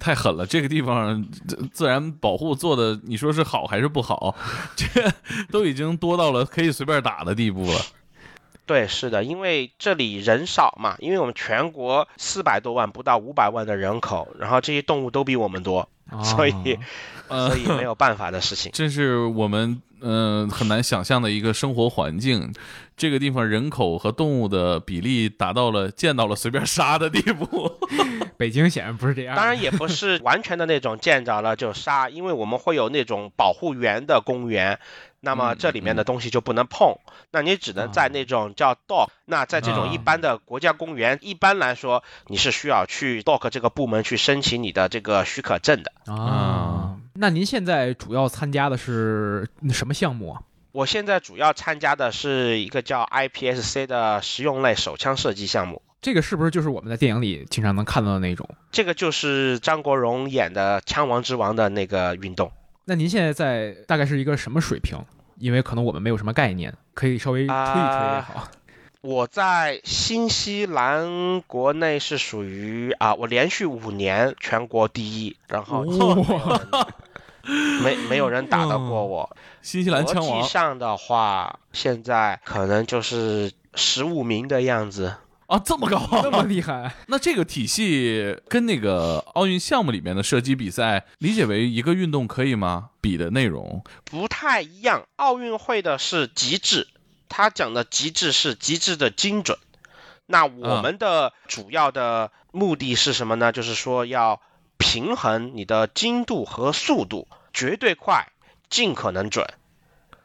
[0.00, 0.44] 太狠了！
[0.44, 1.24] 这个地方
[1.72, 4.34] 自然保护做的，你说是好还是不好？
[4.74, 4.86] 这
[5.52, 7.78] 都已经多到了可以随便打的地步了。
[8.64, 15.88] 对，是的，因为这里人少嘛，因为我们全国四百多万，不到五百万的人口，然后这些动物都比我们多，
[16.22, 16.78] 所以
[17.28, 18.70] 呃 所以没有办法的事情。
[18.72, 22.52] 这是我们嗯、呃很难想象的一个生活环境。
[22.94, 27.72] 这个地方人口和动物的比例达到了见到了随便杀的地步。
[28.36, 29.34] 北京显然不是这样。
[29.34, 34.78] 当然也不是完全的那种见着了就杀，因为我们会有那种保护园的公园，
[35.24, 36.98] 那么嗯这里面的东西就不能碰，
[37.30, 45.92] 那你只能在那种叫 dog，那在这种一般的国家公园，一般来说你是需要去 dock 这个部门去申请你的这个许可证的。
[46.12, 50.42] 啊，那您现在主要参加的是什么项目啊？
[50.72, 55.82] 我现在主要参加的是一个叫 IPSC 的实用类手枪射击项目。
[56.00, 58.48] 这个是不是就是我们在电影里经常能看到的那种？
[58.72, 62.50] 这个就是张国荣演的《枪王之王》的那个运动。
[62.84, 64.98] 那您现在在大概是一个什么水平？
[65.38, 68.48] 因为可能我们没有什么概念，可以稍微吹一吹也好。
[69.00, 76.86] 我在新西兰国内是属于啊，我连续五年全国第一，然后哇
[77.82, 79.36] 没没有人打得过我。
[79.60, 85.16] 新西兰枪国际上的话，现在可能就是十五名的样子。
[85.52, 86.42] 啊，这么高 这么啊！
[86.44, 92.88] 厉害， 那这个体系跟那个奥运项目里面的射击比赛理解为一个运动可以吗？
[93.02, 95.06] 比的内容不太一样。
[95.16, 96.88] 奥运会的是极致，
[97.28, 99.58] 他讲的极致是极致的精准。
[100.24, 103.52] 那我们的主要的目的是什么呢？
[103.52, 104.40] 就是说要
[104.78, 108.28] 平衡你的精度和速度，绝对快，
[108.70, 109.46] 尽可能准。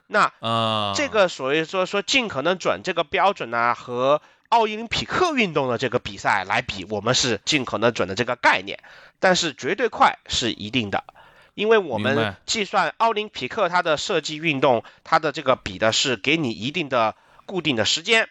[0.08, 8.80] 那啊，这个所谓说说尽可能准这个标准呢，和奥林匹克运动的这个比赛来比，我们是尽可能准的这个概念，
[9.20, 11.04] 但是绝对快是一定的。
[11.54, 17.16] 因为我们计算奥林匹克它的射击运动，它的这个比的是给你一定的
[17.48, 18.30] 固定的时间，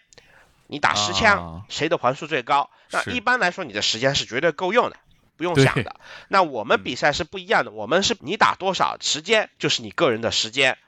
[0.69, 2.71] 你打十枪，啊谁的环数最高？
[2.93, 4.97] 那一般来说，你的时间是绝对够用的，
[5.37, 5.97] 不用想的。
[6.29, 10.79] 那我们比赛是不一样的，我们是你打多少时间就是你个人的时间，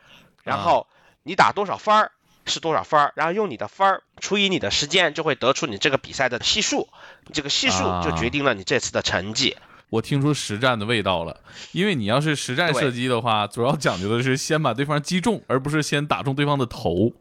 [0.44, 0.86] 然后
[1.24, 2.12] 你打多少分儿
[2.48, 6.88] 是多少分儿，然后用你的分儿除以你的时间，就会得出你这个比赛的系数，
[7.32, 9.56] 这个系数就决定了你这次的成绩。
[9.90, 11.40] 我听出实战的味道了，
[11.72, 17.12] 因为你要是实战射击的话，主要讲究的是先把对方击中，而不是先打中对方的头。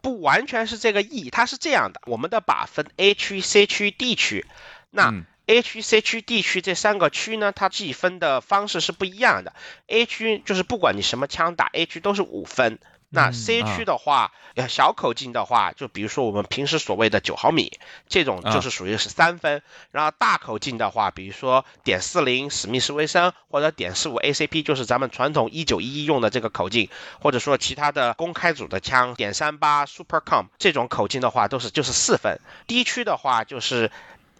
[0.00, 4.46] 不完全是这个意义，它是这样的：我们的靶分 A 区、C 区、D 区，
[4.90, 9.52] 那嗯 A 区、C 区、D 区这三个区呢，它计分的方式是不一样的。
[9.88, 12.78] A 区就是不管你什么枪打 A 区都是五分，
[13.14, 19.62] 那嗯 C 啊区的话，呃小口径的话，就比如说我们平时所谓的九毫米这种，啊就是属于是三分。
[19.92, 26.90] 然后大口径的话，比如说点四零史密斯威森或者点四五 ACP，就是咱们传统一九一一用的这个口径，
[27.20, 32.40] 或者说其他的公开组的枪点三八 Super Com 这种口径的话，都是就是四分。
[32.66, 33.90] D 区的话就是。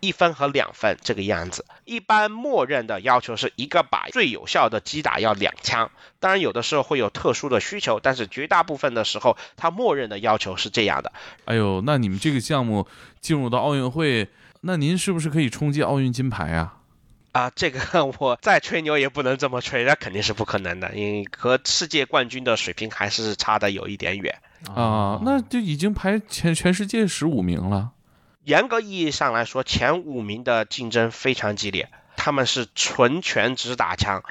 [0.05, 5.91] 一分和两分这个样子，一般默认的要求是一个靶最有效的击打要两枪，
[6.21, 11.13] 当然有的时候会有特殊的需求，但是绝大部分的时候，它默认的要求是这样的。
[11.47, 12.87] 哎呦，那你们这个项目
[13.21, 14.29] 进入到奥运会，
[14.61, 16.75] 那您是不是可以冲击奥运金牌啊？
[17.33, 24.39] 啊，这个我再吹牛也不能这么吹，那肯定是不可能的，因为和世界冠军的水平还是差的有一点远。
[24.73, 27.91] 啊，那就已经排全全世界十五名了。
[28.45, 34.23] 严格意义上来说，前五名的竞争非常激烈，他们是纯全职打枪，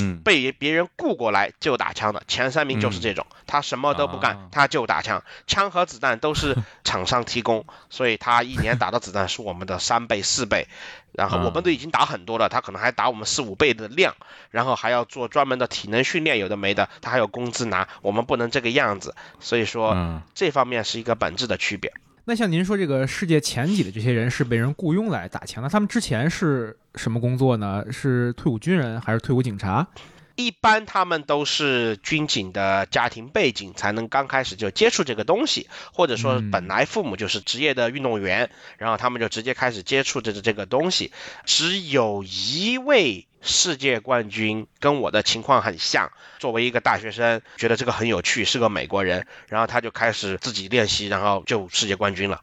[0.00, 2.22] 嗯，被别人雇过来就打枪的。
[2.26, 10.66] 前三名就是这种，他什么都不干，啊他就打枪，枪和子弹都是厂商提供， 所以他一年打的子弹是我们的三倍、四倍。
[11.12, 14.16] 然后我们都已经打很多了，他可能还打我们四五倍的量，
[14.50, 19.14] 然后还要做专门的体能训练，有的没的，他还有工资拿，我们不能这个样子。
[19.38, 21.92] 所以说，嗯，这方面是一个本质的区别。
[22.26, 27.84] 那像您说这个世界前几的这些人是被人雇佣来打枪，那他们之前是什么工作呢？
[27.92, 29.86] 是退伍军人还是退伍警察？
[30.36, 41.12] 一般他们都是军警的家庭背景，才能刚开始就接触这个东西，或者说嗯本来父母就是职业的运动员，然后他们就直接开始接触这个这个东西。
[41.44, 52.40] 只有一位世界冠军跟我的情况很像，作为一个大学生，觉得这个很有趣，是个美国人，然后他就开始自己练习，然后就世界冠军了。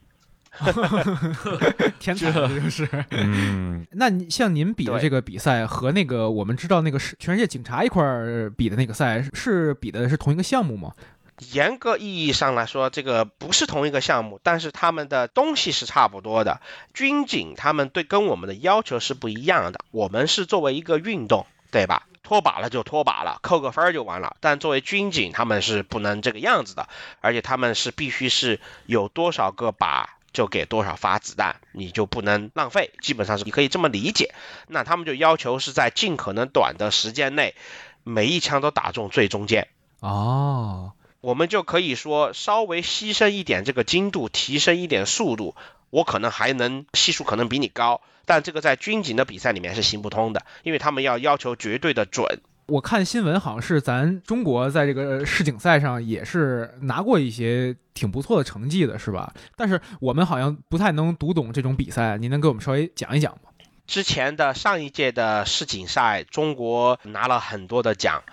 [1.99, 2.87] 天才，这就是。
[3.11, 10.93] 嗯，那你像您比的这个比赛和那个我们知道那个是全世界警察一块儿比的那个赛，是比的是同一个项目吗？
[11.53, 16.61] 严格意义上来说，这个不是同一个项目，但是他们的东西是差不多的。
[16.93, 22.03] 军警他们对跟我们的要求是不一样的，我们是作为一个运动，对吧？
[22.21, 24.35] 脱靶了就脱靶了，扣个分儿就完了。
[24.39, 26.87] 但作为军警，他们是不能这个样子的，
[27.21, 32.91] 而且他们是必须是有多少个靶就给多少发子弹，你就不能浪费。
[33.01, 34.33] 基本上是你可以这么理解。
[34.67, 37.55] 那他们就要求是在尽可能短的时间内，
[38.03, 39.67] 每一枪都打中最中间。
[39.99, 45.55] 哦，我们就可以说稍微牺牲一点这个精度，提升一点速度，
[45.89, 52.41] 我可能还能系数可能比你高，但这个在军警的比赛里面是行不通的，因为他们要要求绝对的准。
[52.71, 59.33] 我看新闻好像是咱中国在这个世锦赛上也是拿过一些挺不错的成绩的，是吧？
[59.57, 63.49] 但是我们好像不太能读懂这种比赛，您能给我们稍微讲一讲吗？
[63.87, 68.23] 之前的上一届的世锦赛，中国拿了很多的奖，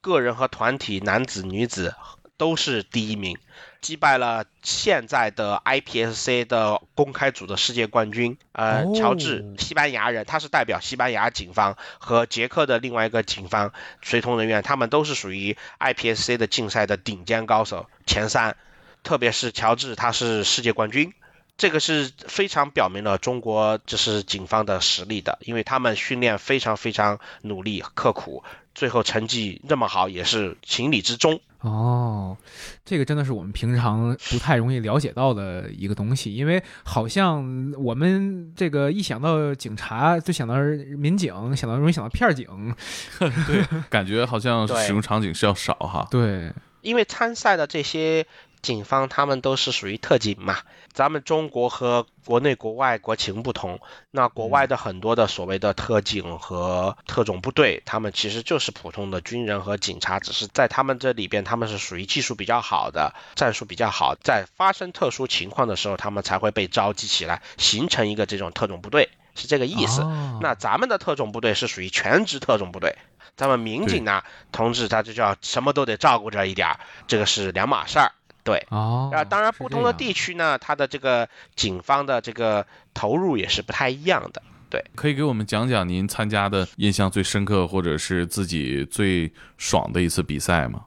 [0.00, 1.94] 个人和团体、男子、女子
[2.38, 3.36] 都是第一名，
[3.82, 18.56] 击败了现在的 IPSC 的公开组的世界冠军，呃，哦乔治，西班牙人，他是代表西班牙警方和捷克的另外一个警方随同人员，他们都是属于 IPSC 的竞赛的顶尖高手前三，
[19.02, 21.12] 特别是乔治，他是世界冠军。
[21.58, 28.42] 这个是非常表明了中国就是警方的实力的，因为他们训练非常非常努力刻苦，
[28.74, 31.40] 最后成绩那么好也是情理之中。
[31.62, 32.36] 哦，
[32.84, 40.56] 这个真的是我们平常不太容易了解到的一个东西，因为好像我们这个一想到警察就想到
[40.98, 42.46] 民警，想到容易想到片儿警，
[43.18, 46.06] 对，感觉好像使用场景是要少哈。
[46.10, 48.26] 对，因为参赛的这些
[48.62, 50.58] 警方，他们都是属于特警嘛。
[50.92, 53.80] 咱们中国和国内国外国情不同，
[54.12, 70.02] 那国外的很多的所谓的特警和特种部队，他们其实就是普通的军人和警察，只是在他们这里边，他们是属于技术比较好的，战术比较好，在发生特殊情况的时候，他们才会被召集起来，形成一个这种特种部队，是这个意思。
[70.02, 72.96] 哦那咱们的特种部队是属于全职特种部队，
[73.36, 78.12] 咱们民警呢，同志他就叫什么都得照顾着一点儿，这个是两码事儿。
[78.44, 84.42] 对，哦，啊，当然不同的地区呢，它的这个警方的这个投入也是不太一样的。
[84.68, 90.86] 对可以给我们讲讲您参加的印象最深刻，或者是自己最爽的一次比赛吗？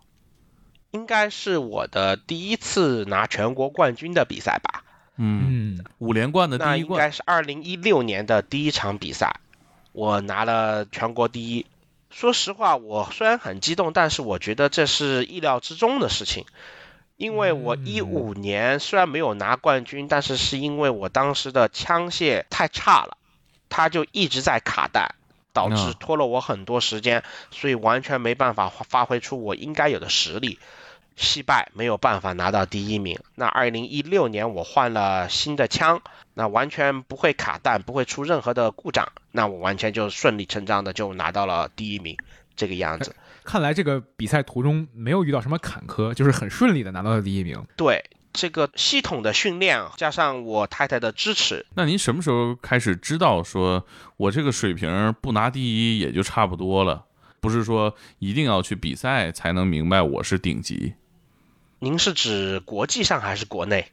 [0.89, 4.83] 应该是我的第一次拿全国冠军的比赛吧？
[5.17, 9.39] 嗯，嗯，五连冠的那第一冠，应该是二零一六年的第一场比赛，
[9.91, 11.65] 我拿了全国第一。
[12.09, 16.45] 说实话，我虽然很激动，但是我觉得这是意料之中的事情。
[17.17, 23.17] 因为我嗯一五年虽然没有拿冠军，但是是因为我当时的枪械太差了，
[23.69, 25.15] 它就一直在卡弹，
[25.53, 30.59] 导致嗯拖了我很多时间，所以完全没办法发发挥出我应该有的实力。
[31.17, 33.17] 惜败，没有办法拿到第一名。
[33.35, 36.01] 那二零一六年我换了新的枪，
[36.33, 42.17] 那完全不会卡弹，不会出任何的故障，那我完全就顺理成章的就拿到了第一名，
[42.57, 43.15] 这个样子。
[43.45, 47.63] 看来这个比赛途中没有遇到什么坎坷，就是很顺利的拿到了第一名。
[47.77, 53.85] 对这个系统的训练，加上我太太的支持，那您什么时候开始知道说
[54.17, 57.05] 我这个水平不拿第一也就差不多了？
[57.39, 60.95] 不是说一定要去比赛才能明白我是顶级，
[61.79, 63.91] 您是指国际上还是国内？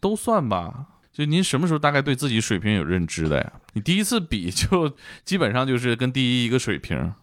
[0.00, 0.86] 都算吧。
[1.12, 3.52] 就您什么时候大概对自己水平有认知的呀？
[3.72, 4.92] 你第一次比就
[5.24, 7.14] 基本上就是跟第一一个水平。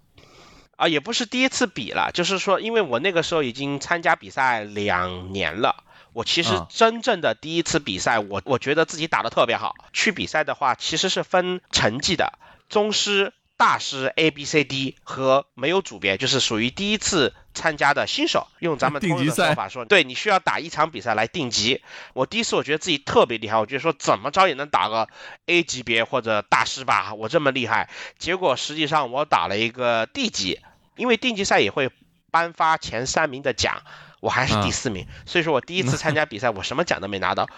[0.76, 9.76] 啊，也不是第一次比了，就是说，因为我那个时候已经参加比赛两年了，我其实啊真正的第一次比赛，我我觉得自己打的特别好。
[9.94, 12.38] 去比赛的话，其实是分成绩的，
[12.70, 18.48] 宗师、大师 A、B、C、D 和没有组别，就是属于第一次参加的新手。
[18.60, 21.82] 用咱们通用的说法说，对你需要打一场比赛来定级。
[22.14, 25.08] 我第一次我觉得自己特别厉害，我觉得说怎么着也能打个
[25.46, 27.90] A 级别或者大师吧，我这么厉害。
[28.20, 30.60] 结果实际上我打了一个 D 级，
[30.98, 31.90] 因为定级赛也会
[32.32, 33.84] 颁发前三名的奖，
[34.20, 37.50] 我还是第四名，所以说我第一次参加比赛，我什么奖都没拿到。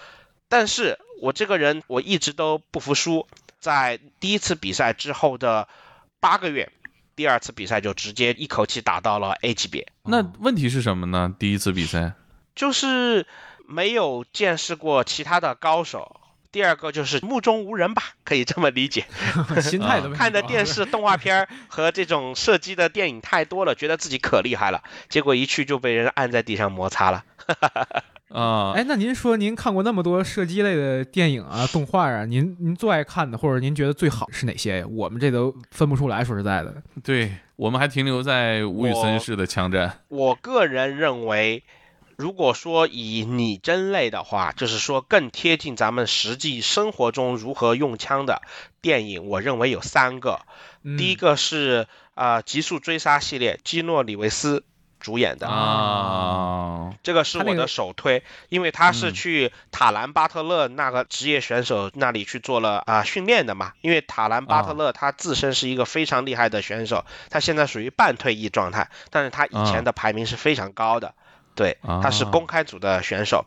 [0.47, 3.27] 但是我这个人我一直都不服输，
[3.59, 5.67] 在第一次比赛之后的
[6.27, 6.69] 八个月，
[7.15, 11.33] 第二次比赛就直接一口气打到了 A 级别，那问题是什么呢？
[11.39, 12.15] 第一次比赛，
[12.53, 13.25] 就是
[13.65, 16.19] 没有见识过其他的高手。
[16.51, 19.05] 第二个就是目中无人吧，可以这么理解。
[19.63, 20.17] 心态的问题。
[20.17, 27.23] 看的电视、动画片和这种射击的电影太多了，觉得自己可厉害了，结果一去就被人按在地上摩擦了。
[28.29, 34.85] 啊、哎，那您说您看过那么多射击类的电影啊、动画啊，您您最爱看的或者您觉得最好是哪些呀？
[34.89, 36.83] 我们这都分不出来，说实在的。
[37.03, 40.01] 对我们还停留在吴宇森式的枪战。
[40.09, 41.63] 我个人认为，
[42.17, 48.41] 如果说以拟真类的话，就是说更贴近咱们实际生活中如何用枪的
[48.81, 50.41] 电影，我认为有三个。
[50.83, 54.63] 嗯第一个是啊，极速追杀》系列，基诺里维斯
[54.99, 55.47] 主演的。
[55.47, 63.73] 啊，这个是我的首推，因为他是嗯去塔兰巴特勒那个职业选手那里去做了啊、训练的嘛。
[63.81, 71.13] 因为塔兰巴特勒他自身是一个非常厉害的选手，他现在属于半退役状态，但是他以前的排名是非常高的，
[71.55, 73.45] 对，他是啊公开组的选手。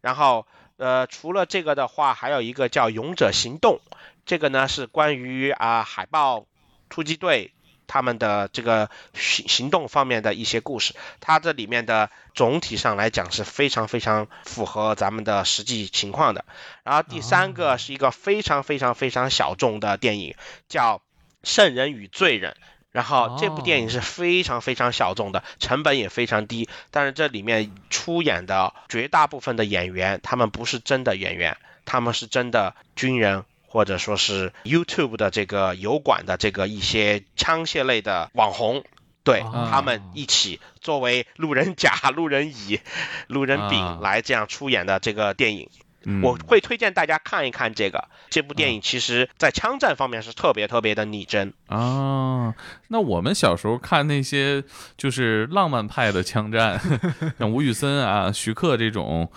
[0.00, 3.80] 然后呃，除了这个的话，还有一个叫《勇者行动》，
[4.26, 6.44] 这个呢是关于啊、海豹
[6.88, 7.52] 突击队
[7.86, 10.94] 他们的这个行行动方面的一些故事。
[11.20, 16.44] 它这里面的总体上来讲是非常非常符合咱们的实际情况的。
[16.84, 20.34] 然后第三个是一个非常非常非常小众的电影，
[20.68, 20.98] 叫
[21.42, 22.52] 《圣人与罪人》。
[22.92, 33.44] 然后这部电影是非常非常小众的，成本也非常低，但是这里面出演的绝大部分的演员，他们不是真的演员，他们是真的军人，
[33.76, 38.82] 或者说是 YouTube 的这个油管的这个一些枪械类的网红。
[39.22, 42.80] 对、啊他们一起作为路人甲、路人乙、
[43.26, 45.68] 路人啊丙来这样出演的这个电影，
[46.04, 48.08] 嗯我会推荐大家看一看这个。
[48.30, 51.52] 这部电影其实在枪战方面是特别特别的拟真。
[51.66, 52.54] 啊，
[52.88, 54.64] 那我们小时候看那些
[54.96, 56.80] 就是浪漫派的枪战，
[57.38, 59.30] 像吴宇森啊、徐克这种，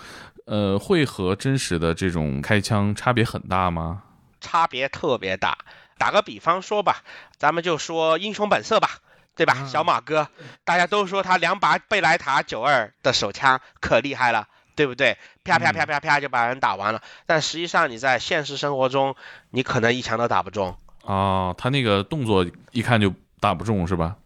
[0.46, 4.04] 呃，会和真实的这种开枪差别很大吗？
[4.40, 5.58] 差别特别大。
[5.98, 7.02] 打个比方说吧，
[7.36, 9.00] 咱们就说《英雄本色》吧，
[9.36, 9.54] 对吧？
[9.60, 10.28] 嗯小马哥，
[10.64, 15.18] 大家都说他两把贝莱塔九二的手枪可厉害了，对不对？
[15.44, 17.02] 啪啪啪啪啪就把人打完了。
[17.26, 19.14] 但实际上你在现实生活中，
[19.50, 20.76] 你可能一枪都打不中。
[21.04, 24.16] 啊，他那个动作一看就打不中是吧？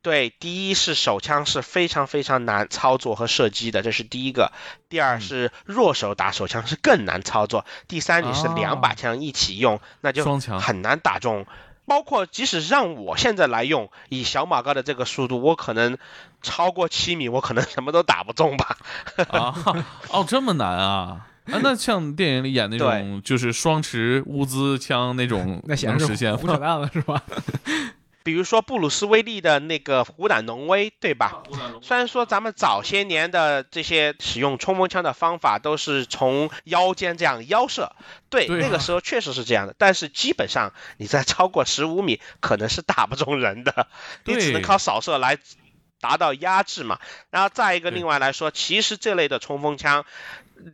[0.00, 4.52] 对，第一是手枪是非常非常难操作和射击的，这是第一个。
[4.88, 7.66] 第二是弱手打手枪是更难操作。
[7.88, 10.24] 第三，你是两把枪一起用，那就
[10.60, 11.46] 很难打中。
[11.84, 15.96] 包括即使让我现在来用，以小马哥的这个速度，我可能
[16.42, 18.76] 超过七米，我可能什么都打不中吧。
[19.28, 21.26] 啊，哦，这么难啊！
[21.50, 26.38] 啊，那像电影里演那种就是双持乌兹枪那种，那显然是能实现吗？
[26.38, 27.22] 胡扯淡了，是吧？
[28.28, 31.44] 比如说布鲁斯威利的那个虎胆龙威，对吧？
[31.80, 37.96] 虽然说咱们早些年的这些使用冲锋枪的方法都是从腰间这样腰射，
[38.28, 43.86] 对，对啊那个时候确实是这样的，但是基本上你在超过十五米可能是打不中人的，
[44.26, 45.38] 你只能靠扫射来
[45.98, 46.98] 达到压制嘛。
[47.30, 50.04] 然后再一个，另外来说，其实这类的冲锋枪。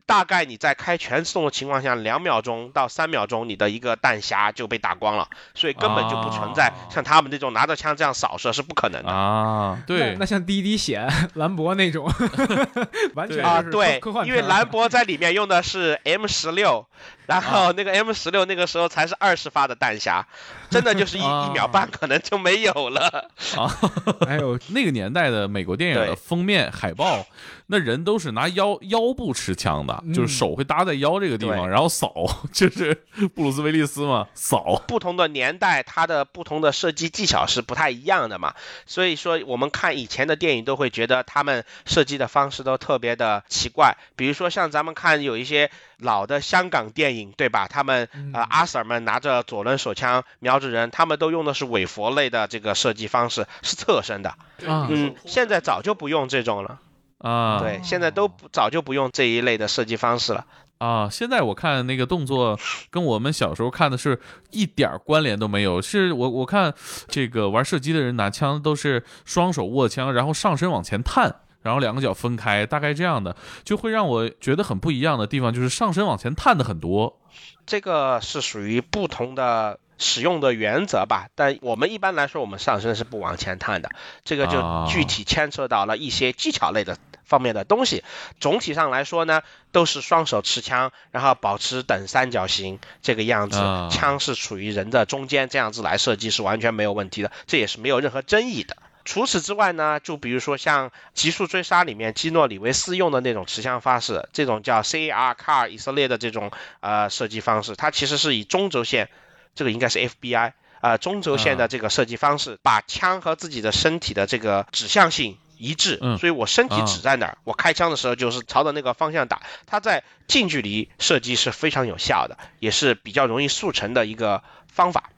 [0.07, 6.91] 大概你在开全自动的情况下，两秒钟到三秒钟，你的一个弹匣就被打光了，所以根本就不存在啊。
[6.91, 9.11] 像他们这种拿着枪这样扫射是不可能的。
[9.11, 10.12] 啊，对。
[10.12, 12.11] 那，那像滴滴血、兰博那种，
[13.14, 16.87] 完全啊，对因为兰博在里面用的是 M 十六，
[17.26, 20.24] 然后那个 M 十六那个时候才是二十发的弹匣，
[20.70, 21.45] 真的就是一啊。
[21.49, 23.28] 一秒半可能就没有了。
[24.26, 27.26] 还有那个年代的美国电影的封面海报，
[27.67, 32.12] 那人都是拿腰腰部持枪的，就是手会搭在腰这个地方，对然后扫，
[32.53, 32.95] 就是
[33.35, 34.83] 布鲁斯威利斯嘛，扫。
[34.87, 38.55] 不同的年代，它的不同的射击技巧是不太一样的嘛，
[38.87, 47.67] 所以说我们看以前的电影都会觉得他们射击的方式都特别的奇怪，比如说像咱们看有一些老的香港电影，对吧？
[47.67, 54.31] 他们呃阿 Sir 们拿着左轮手枪瞄准人，他们都用的是韦佛类的这个射击方式，是侧身的。
[54.67, 56.79] 啊，嗯，现在早就不用这种了，
[57.25, 60.45] 啊，对，现在都不早就不用这一类的射击方式了。
[60.77, 62.59] 啊，现在我看那个动作
[62.91, 64.20] 跟我们小时候看的是
[64.51, 65.81] 一点儿关联都没有。
[65.81, 66.75] 是我我看
[67.09, 77.18] 这个玩射击的人拿枪都是双手握枪，然后上身往前探，然后两个脚分开，大概这样的，就会让我觉得很不一样的地方，就是上身往前探的很多。
[77.64, 83.89] 这个是属于不同的使用的原则吧，但我们一般来说，我们上身是不往前探的，
[84.25, 88.05] 这个就啊具体牵扯到了一些技巧类的方面的东西。
[88.41, 98.77] 总体上来说呢，都是双手持枪，然后保持等三角形这个样子，啊枪是处于人的中间，这样子来射击是完全没有问题的，这也是没有任何争议的。
[99.07, 106.51] 除此之外呢，就比如说像《极速追杀》里面基诺里维斯用的那种持枪方式，这种叫 CAR 卡尔以色列的这种
[106.81, 109.11] 呃射击方式，它其实是以中轴线，
[109.55, 119.43] 这个应该是 FBI 啊、中轴线的这个射击方式，把枪和自己的身体的这个指向性一致，嗯所以我身体啊指在哪儿，我开枪的时候就是朝着那个方向打。
[119.67, 125.11] 它在近距离射击是非常有效的，也是比较容易速成的一个方法。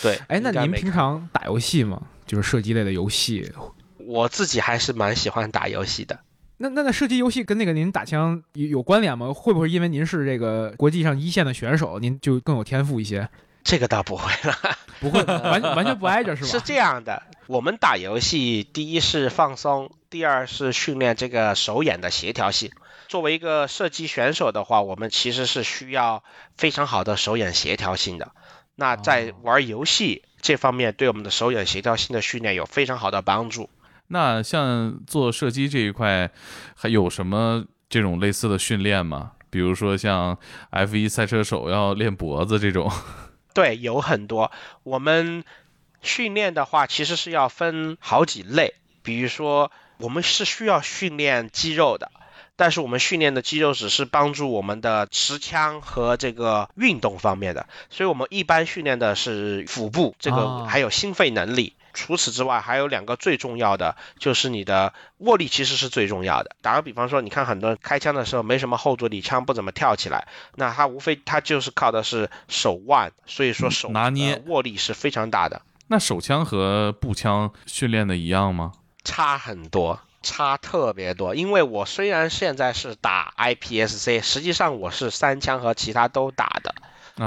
[0.00, 2.02] 对，哎，那您平常打游戏吗？
[2.26, 3.52] 就是射击类的游戏，
[3.98, 6.18] 我自己还是蛮喜欢打游戏的。
[6.58, 9.32] 那那那射击游戏跟那个您打枪有有关联吗？
[9.34, 13.28] 会不会因为您是这个国际上一线的选手，您就更有天赋一些？
[13.64, 14.56] 这个倒不会了。
[15.00, 16.48] 不会，完完全不挨着是吧？
[16.54, 22.70] 是这样的，我们打游戏，第一是放松，第二是训练这个手眼的协调性。
[23.08, 26.22] 作为一个射击选手的话，我们其实是需要
[26.56, 28.32] 非常好的手眼协调性的。
[28.74, 33.68] 那在玩游戏这方面，对我们的手眼协调性的训练有非常好的帮助。
[34.06, 36.30] 那像做射击这一块，
[36.74, 39.32] 还有什么这种类似的训练吗？
[39.50, 40.38] 比如说像
[40.70, 42.90] F1 赛车手要练脖子这种。
[43.52, 44.50] 对，有很多。
[44.82, 45.44] 我们
[46.02, 48.74] 训练的话，其实是要分好几类。
[49.02, 52.10] 比如说，我们是需要训练肌肉的，
[52.54, 61.74] 但是我们训练的肌肉只是帮助我们的持枪和这个运动方面的，所以我们一般训练的是腹部，这个还有心肺能力。
[61.94, 66.56] 除此之外，还有两个最重要的，就是你的握力其实是最重要的。
[66.62, 75.60] 打个比方说，你看很多人开枪的时候没什么后坐力，枪不怎么跳起来，那他无非他就是靠的是手腕，所以说手拿捏握力是非常大的。
[75.92, 78.72] 那手枪和步枪训练的一样吗？
[79.04, 81.34] 差很多，差特别多。
[81.34, 86.74] 因为我虽然现在是打 IPSC，实际上我是三枪和其他都打的。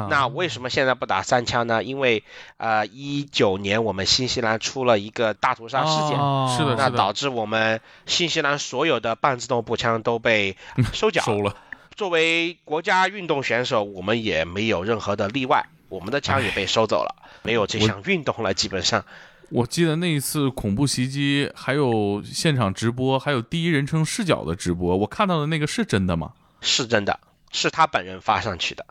[0.09, 1.83] 那为什么现在不打三枪呢？
[1.83, 2.23] 因为
[2.57, 6.17] 呃，一九年我们新西兰出了一个大屠杀事件，
[6.57, 10.57] 是的，那导致我们新西兰所有的半自动步枪都被
[10.91, 11.55] 收缴收了。
[11.95, 18.53] 作为国家运动选手，我们也没有任何的例外，我们的枪也被收走了，没有这项运动了。
[18.53, 19.05] 基本上，
[19.49, 26.33] 我记得那一次恐怖袭击，还有现场直播，还有第一人称视角的直播，我看到的那个是真的吗？
[26.61, 27.19] 是真的，
[27.51, 28.85] 是他本人发上去的。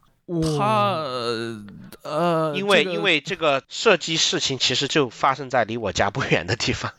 [0.57, 0.95] 他
[2.03, 6.93] 呃，因为因为这个射击事情其实就发生在离我家不远的地方，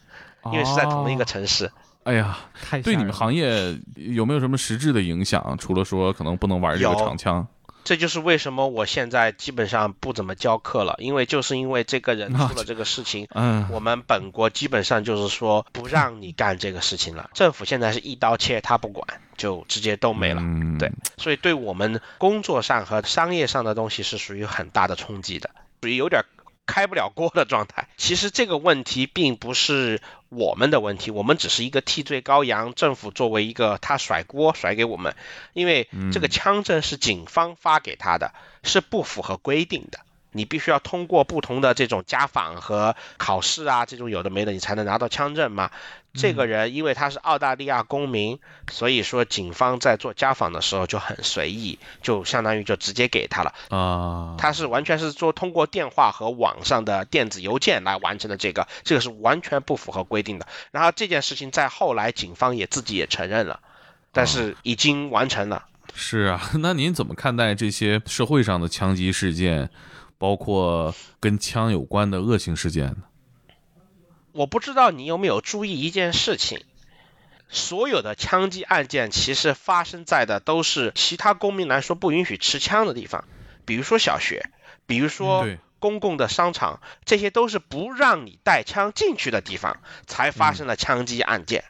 [0.52, 1.72] 因为是在同一个城市。
[2.04, 5.58] 哎呀，太对你们行业有没有什么实质的影响？
[5.58, 7.48] 除了说可能不能玩这个长枪。
[7.86, 17.30] 这就是为什么我现在基本上不怎么教课了，因为就是因为这个人出了这个事情，嗯，我们本国基本上就是说不让你干这个事情了。
[17.34, 19.08] 政府现在是一刀切，他不管，
[19.38, 20.42] 就直接都没了。
[20.80, 26.24] 对，所以对我们工作上和商业上的东西是属于很大的冲击的，属于有点。
[26.66, 27.88] 开不了锅的状态。
[27.98, 32.74] 其实这个问题并不是我们的问题，我们只是一个替罪羔羊。
[32.74, 35.16] 政府作为一个他甩锅甩给我们，
[35.54, 40.00] 因为这个枪证是警方发给他的，是不符合规定的。
[40.36, 45.72] 你必须要通过不同的这种家访和考试啊，这种有的没的，你才能拿到枪证嘛。
[46.14, 48.40] 这个人因为他是澳大利亚公民，
[48.72, 54.36] 所以说警方在做家访的时候就很随意，就相当于就直接给他了啊。
[54.38, 60.48] 他是完全是做通过电话和网上的电子邮件来完成的这个，这个是完全不符合规定的。
[60.72, 63.60] 然后这件事情在后来警方也自己也承认了，
[64.12, 65.66] 但是已经完成了。
[65.94, 69.70] 是啊， 那您怎么看待这些社会上的枪击事件？
[70.18, 72.98] 包括跟枪有关的恶性事件呢？
[74.32, 76.64] 我不知道你有没有注意一件事情，
[77.48, 83.24] 所有的枪击案件其实发生在的都是其他公民来说不允许持枪的地方，
[83.66, 84.50] 比如说小学，
[84.86, 85.48] 比如说
[85.80, 91.64] 公共的商场，这些都是不让你带枪进去的地方，才发生了枪击案件。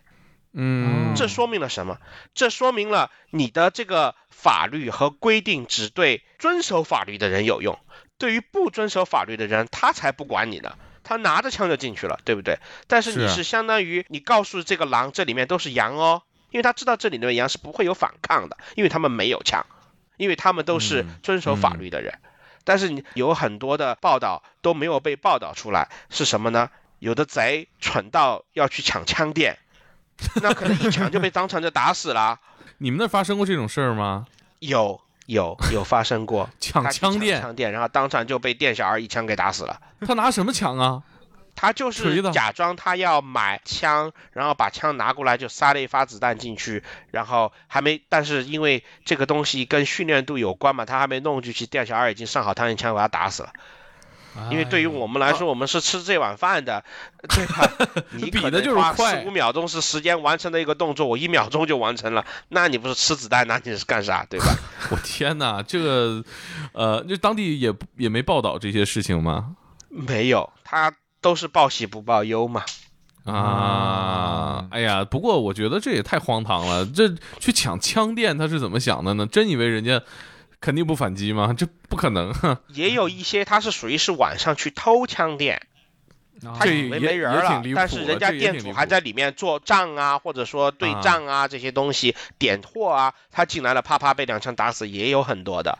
[0.53, 1.99] 嗯，这说明了什么？
[2.33, 7.77] 这说明了你的这个法律和规定只对遵守法律的人有用。
[8.17, 12.59] 对于不遵守法律的人，他才不管你呢，他拿着枪就进去了，对不对？
[12.87, 19.65] 但是你是相当于你告诉这个狼，这里面都是羊哦，因为他知道这里面羊是不会有反抗的，因为他们没有枪，
[20.17, 22.19] 因为他们都是遵守法律的人。
[22.63, 26.69] 但是你有很多的报道都没有被报道出来，是什么呢？
[26.99, 29.59] 有的贼蠢到要去抢枪店，
[30.41, 32.39] 那可能一抢就被当场就打死了。
[32.79, 34.25] 你们那发生过这种事儿吗？
[34.59, 35.01] 有。
[35.25, 39.79] 有 有发生过抢枪店，抢店，然后当场就被店小二一枪给打死了。
[40.01, 41.03] 他拿什么枪啊？
[41.57, 53.53] 他就是假装他要买枪，然后把枪拿过来就塞了一发子弹进去，然后还没，但是因为这个东西跟训练度有关嘛，他还没弄进去，店小二已经上好他的枪把他打死了。
[54.51, 56.83] 因为对于我们来说，我们是吃这碗饭的，
[57.29, 57.69] 对吧？
[58.11, 64.47] 你可能花四五秒钟是时间完成的一个动作，我一秒钟就完成了，那你不是吃子弹，那你是干啥，对吧？
[64.91, 66.23] 我天哪，这个，
[66.73, 69.55] 呃，就当地也也没报道这些事情吗？
[69.89, 72.63] 没有，他都是报喜不报忧嘛。
[73.23, 77.09] 啊，哎呀，不过我觉得这也太荒唐了，这
[77.39, 79.25] 去抢枪店，他是怎么想的呢？
[79.25, 80.01] 真以为人家？
[80.65, 81.53] 肯定不反击吗？
[81.57, 82.33] 这不可能。
[82.73, 85.61] 也有一些他是属于是晚上去偷枪店，
[86.43, 95.77] 啊他以为没人了但是人家店主还在里面做账啊，或者说对啊账啊这些东西点货啊，他进来了啪啪被两枪打死也有很多的。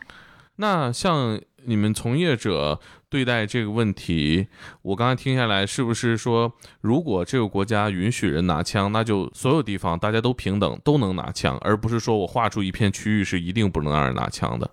[0.54, 2.80] 那像你们从业者
[3.16, 4.46] 对待这个问题，
[4.82, 6.52] 我刚才听下来，是不是说，
[6.82, 14.70] 如果这个国家允许人拿枪，那就所有地方大家都平等，都能拿枪，而不是说我划出一片区域是一定不能让人拿枪的？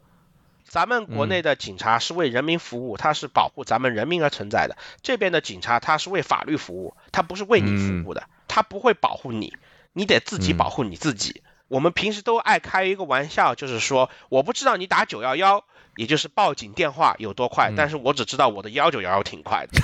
[0.66, 4.76] 咱们国内的警察是为人民服务，他是保护咱们人民而存在的。
[5.02, 9.54] 这边的警察他是为法律服务，他不是为你服务的，他不会保护你，
[9.94, 11.44] 你得自己保护你自己。
[11.70, 15.64] 我们平时都爱开一个玩笑，就是说，我不知道你打九幺幺，
[15.96, 19.80] 也就是报警电话有多快，但是我只知道我的幺九幺幺挺快的，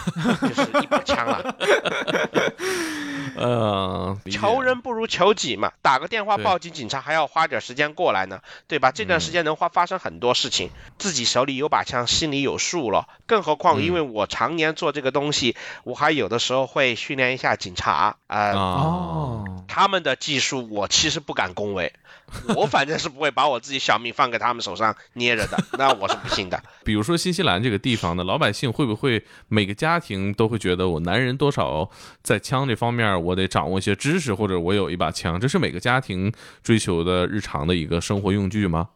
[0.47, 1.55] 就是一把枪了。
[3.35, 8.91] 呃，求人不如求己嘛，打个电话报警，警察还要花点时间过来呢，对吧？
[8.91, 13.07] 这段嗯时间能发发生很多事情，自己手里有把枪，心里有数了。
[13.27, 15.55] 更何况，嗯因为我常年做这个东西，
[15.85, 21.93] 我还有的时候会训练一下警察啊、呃啊，哦，他们的技术我其实不敢恭维，
[22.55, 26.61] 我反正是不会把我自己小命放给他们手上捏着的，那我是不信的。
[26.83, 31.89] 比如说新西兰这个地方的老百姓会不会每个家庭都会觉得我男人多少
[32.21, 36.31] 在枪这方面我得掌握一些知识，或者我有一把枪，这是每个家庭
[36.63, 38.89] 追求的日常的一个生活用具吗？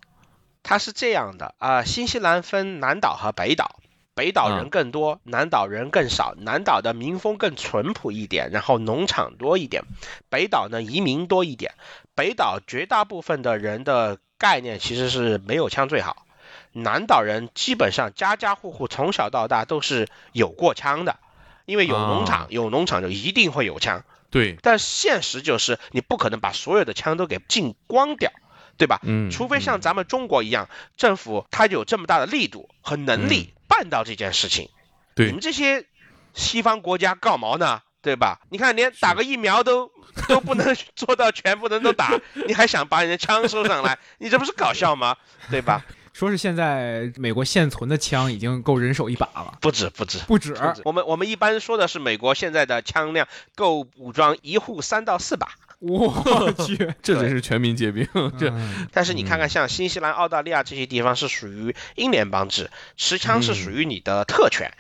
[0.62, 3.80] 它是这样的啊、新西兰分南岛和北岛，
[4.16, 6.36] 北岛人嗯更多，南岛人更少。
[6.38, 9.84] 南岛的民风更淳朴一点，然后农场多一点。
[10.30, 11.74] 北岛呢移民多一点。
[12.16, 16.26] 北岛绝大部分的人的概念其实是没有枪最好。
[16.72, 21.18] 南岛人基本上家家户户从小到大都是有过枪的，
[21.66, 24.04] 因为有农场，啊有农场就一定会有枪。
[24.32, 28.32] 对，但现实就是你不可能把所有的枪都给禁光掉，
[28.78, 29.00] 对吧？
[29.04, 34.66] 嗯，除非像咱们中国一样，政府它有这么大的力度和能力办到这件事情。
[34.66, 34.80] 嗯
[35.16, 35.86] 对你们这些
[36.34, 37.84] 西方国家干毛呢？
[38.04, 38.40] 对吧？
[38.50, 39.90] 你看，连打个疫苗都
[40.28, 42.12] 都不能 做到全部人都打，
[42.46, 43.98] 你还想把人家枪收上来？
[44.20, 45.16] 你这不是搞笑吗？
[45.50, 45.84] 对吧？
[46.14, 50.20] 说是现在美国现存的枪已经够人手一把了，不止不止。
[50.28, 50.54] 不止。
[50.54, 55.48] 不止我们我们一般说的是美国现在的枪量够武装一户三到四把，
[55.82, 64.72] 我去，这真是全民皆兵，这嗯但是你看看，像新西兰、澳大利亚这些地方是属于英联邦制，持枪是属于你的特权。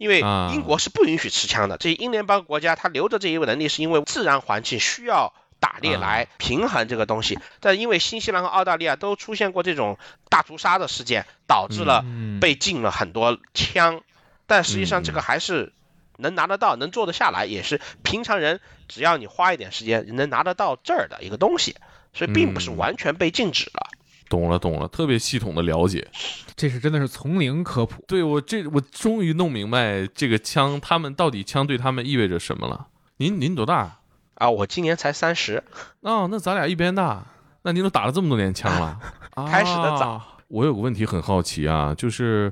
[0.00, 0.50] 因为啊。
[0.54, 7.38] 英国是不允许持枪的，这些英联邦国家它留着这一个能力，是因为自然环境需要打猎来平衡这个东西。
[7.60, 9.98] 但因为新西兰和澳大利亚都出现过这种
[10.30, 14.00] 大屠杀的事件，导致了嗯被禁了很多枪，
[14.46, 15.74] 但实际上这个还是
[16.16, 21.76] 能拿得到、能做得下来，也是平常人只要你花一点时间能拿得到这儿的一个东西，
[22.14, 22.78] 所以并不是嗯。
[22.78, 23.90] 完全被禁止了。
[24.30, 26.08] 懂了懂了，特别系统的了解。
[26.56, 28.02] 这是真的是从零科普。
[28.06, 32.86] 对我这我终于弄明白这个枪，他们到底枪对他们意味着什么了。
[33.18, 33.98] 您您多大？
[34.36, 35.62] 啊，我今年才三十，
[36.00, 37.26] 哦，那咱俩一边大，
[37.62, 38.98] 那您都打了这么多年枪了，
[39.50, 42.50] 开始的早啊我有个问题很好奇啊，就是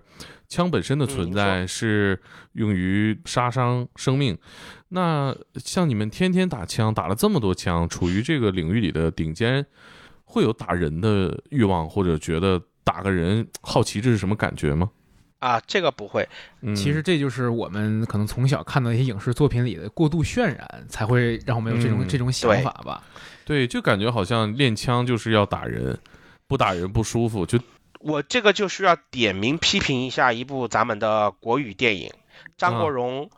[0.49, 2.21] 枪本身的存嗯在是
[2.53, 4.37] 用于杀伤生命，
[4.89, 9.65] 那像你们天天打枪，打了这么多枪，处于这个领域里的顶尖，
[10.31, 14.91] 会有打人的欲望，或者觉得打个人好奇这是什么感觉吗？
[15.39, 16.29] 啊，这个不会，
[16.61, 23.03] 嗯，其实这就是我们可能从小看到一些影视作品里的过度渲染，才会让我们有这种、嗯这种想法吧。
[23.45, 25.99] 对，就感觉好像练枪就是要打人，
[26.47, 27.59] 不打人不舒服，就
[28.01, 32.13] 我这个就需要点名批评一下一部咱们的国语电影，
[32.59, 33.31] 张国荣。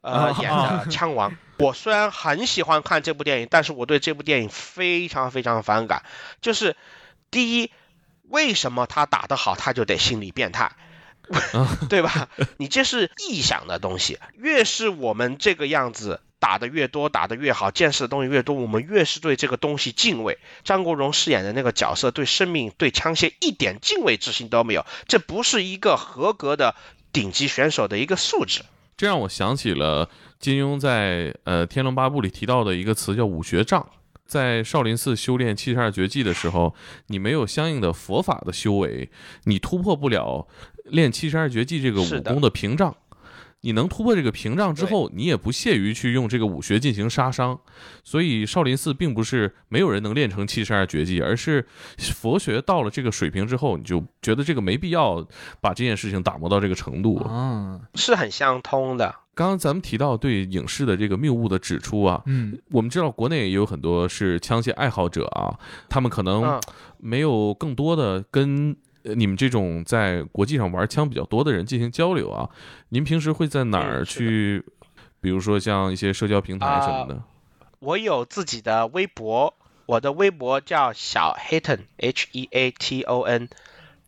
[0.00, 6.04] 呃，啊演的《枪王》，我虽然很喜欢看这部电影，但是我对这部电影非常非常反感。
[6.40, 6.76] 就是
[7.30, 7.70] 第一，
[8.28, 10.72] 为什么他打得好，他就得心理变态？
[11.90, 12.28] 对吧？
[12.56, 14.18] 你这是臆想的东西。
[14.34, 20.38] 越是我们这个样子打得越多，打得越好，见识的东西越多，我们越是对这个东西敬畏。
[20.64, 26.74] 张国荣饰演的那个角色，对生命、对枪械一点敬畏之心都没有，这不是一个合格的
[27.12, 28.62] 顶级选手的一个素质。
[28.98, 33.88] 这让我想起了金庸在呃《天龙八部》里提到的一个词，叫武学障。
[34.26, 36.74] 在少林寺修炼七十二绝技的时候，
[37.06, 39.08] 你没有相应的佛法的修为，
[39.44, 40.48] 你突破不了
[40.86, 42.96] 练七十二绝技这个武功的屏障。
[43.60, 47.58] 你能突破这个屏障之后，你也不屑于去用这个武学进行杀伤。
[48.04, 51.66] 所以少林寺并不是没有人能练成七十二绝技，而是
[51.98, 55.26] 佛学到了这个水平之后，你就觉得这个没必要
[55.60, 57.20] 把这件事情打磨到这个程度。
[57.28, 59.14] 嗯，是很相通的。
[59.34, 65.56] 刚刚咱们提到对影视的这个谬误的指出啊，嗯，我们知道国内也有很多是枪械爱好者啊，
[65.88, 66.60] 他们可能嗯，
[66.98, 72.48] 没有更多的跟呃你们这种在国际上玩枪比较多的人进行交流啊。
[72.90, 74.64] 您平时会在哪儿去
[75.20, 77.22] 比如说像一些社交平台什么的。
[77.80, 79.54] 我有自己的微博，
[79.86, 83.48] 我的微博叫小黑 n H E A T O N，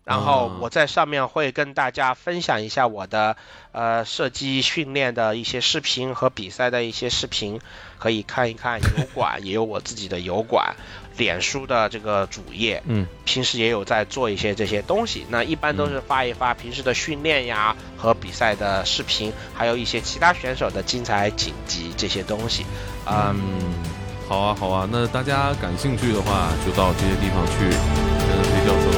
[0.05, 3.36] 然后我在上面会跟大家分享一下我的
[3.72, 7.61] 呃射击训练的一些视频和比赛的一些视频，
[7.98, 10.74] 可以看一看油管，也有我自己的油管。
[11.16, 15.26] 脸书的这个主页，嗯，平时也有在做一些这些东西。
[15.28, 22.64] 那一般都是发一发平时的训练呀和比赛的视频，还有一些其他选手的精彩锦集这些东西。
[23.07, 23.38] 嗯，
[24.26, 24.88] 好啊，好啊。
[24.90, 27.68] 那大家感兴趣的话，就到这些地方去
[28.26, 28.89] 跟雷教授。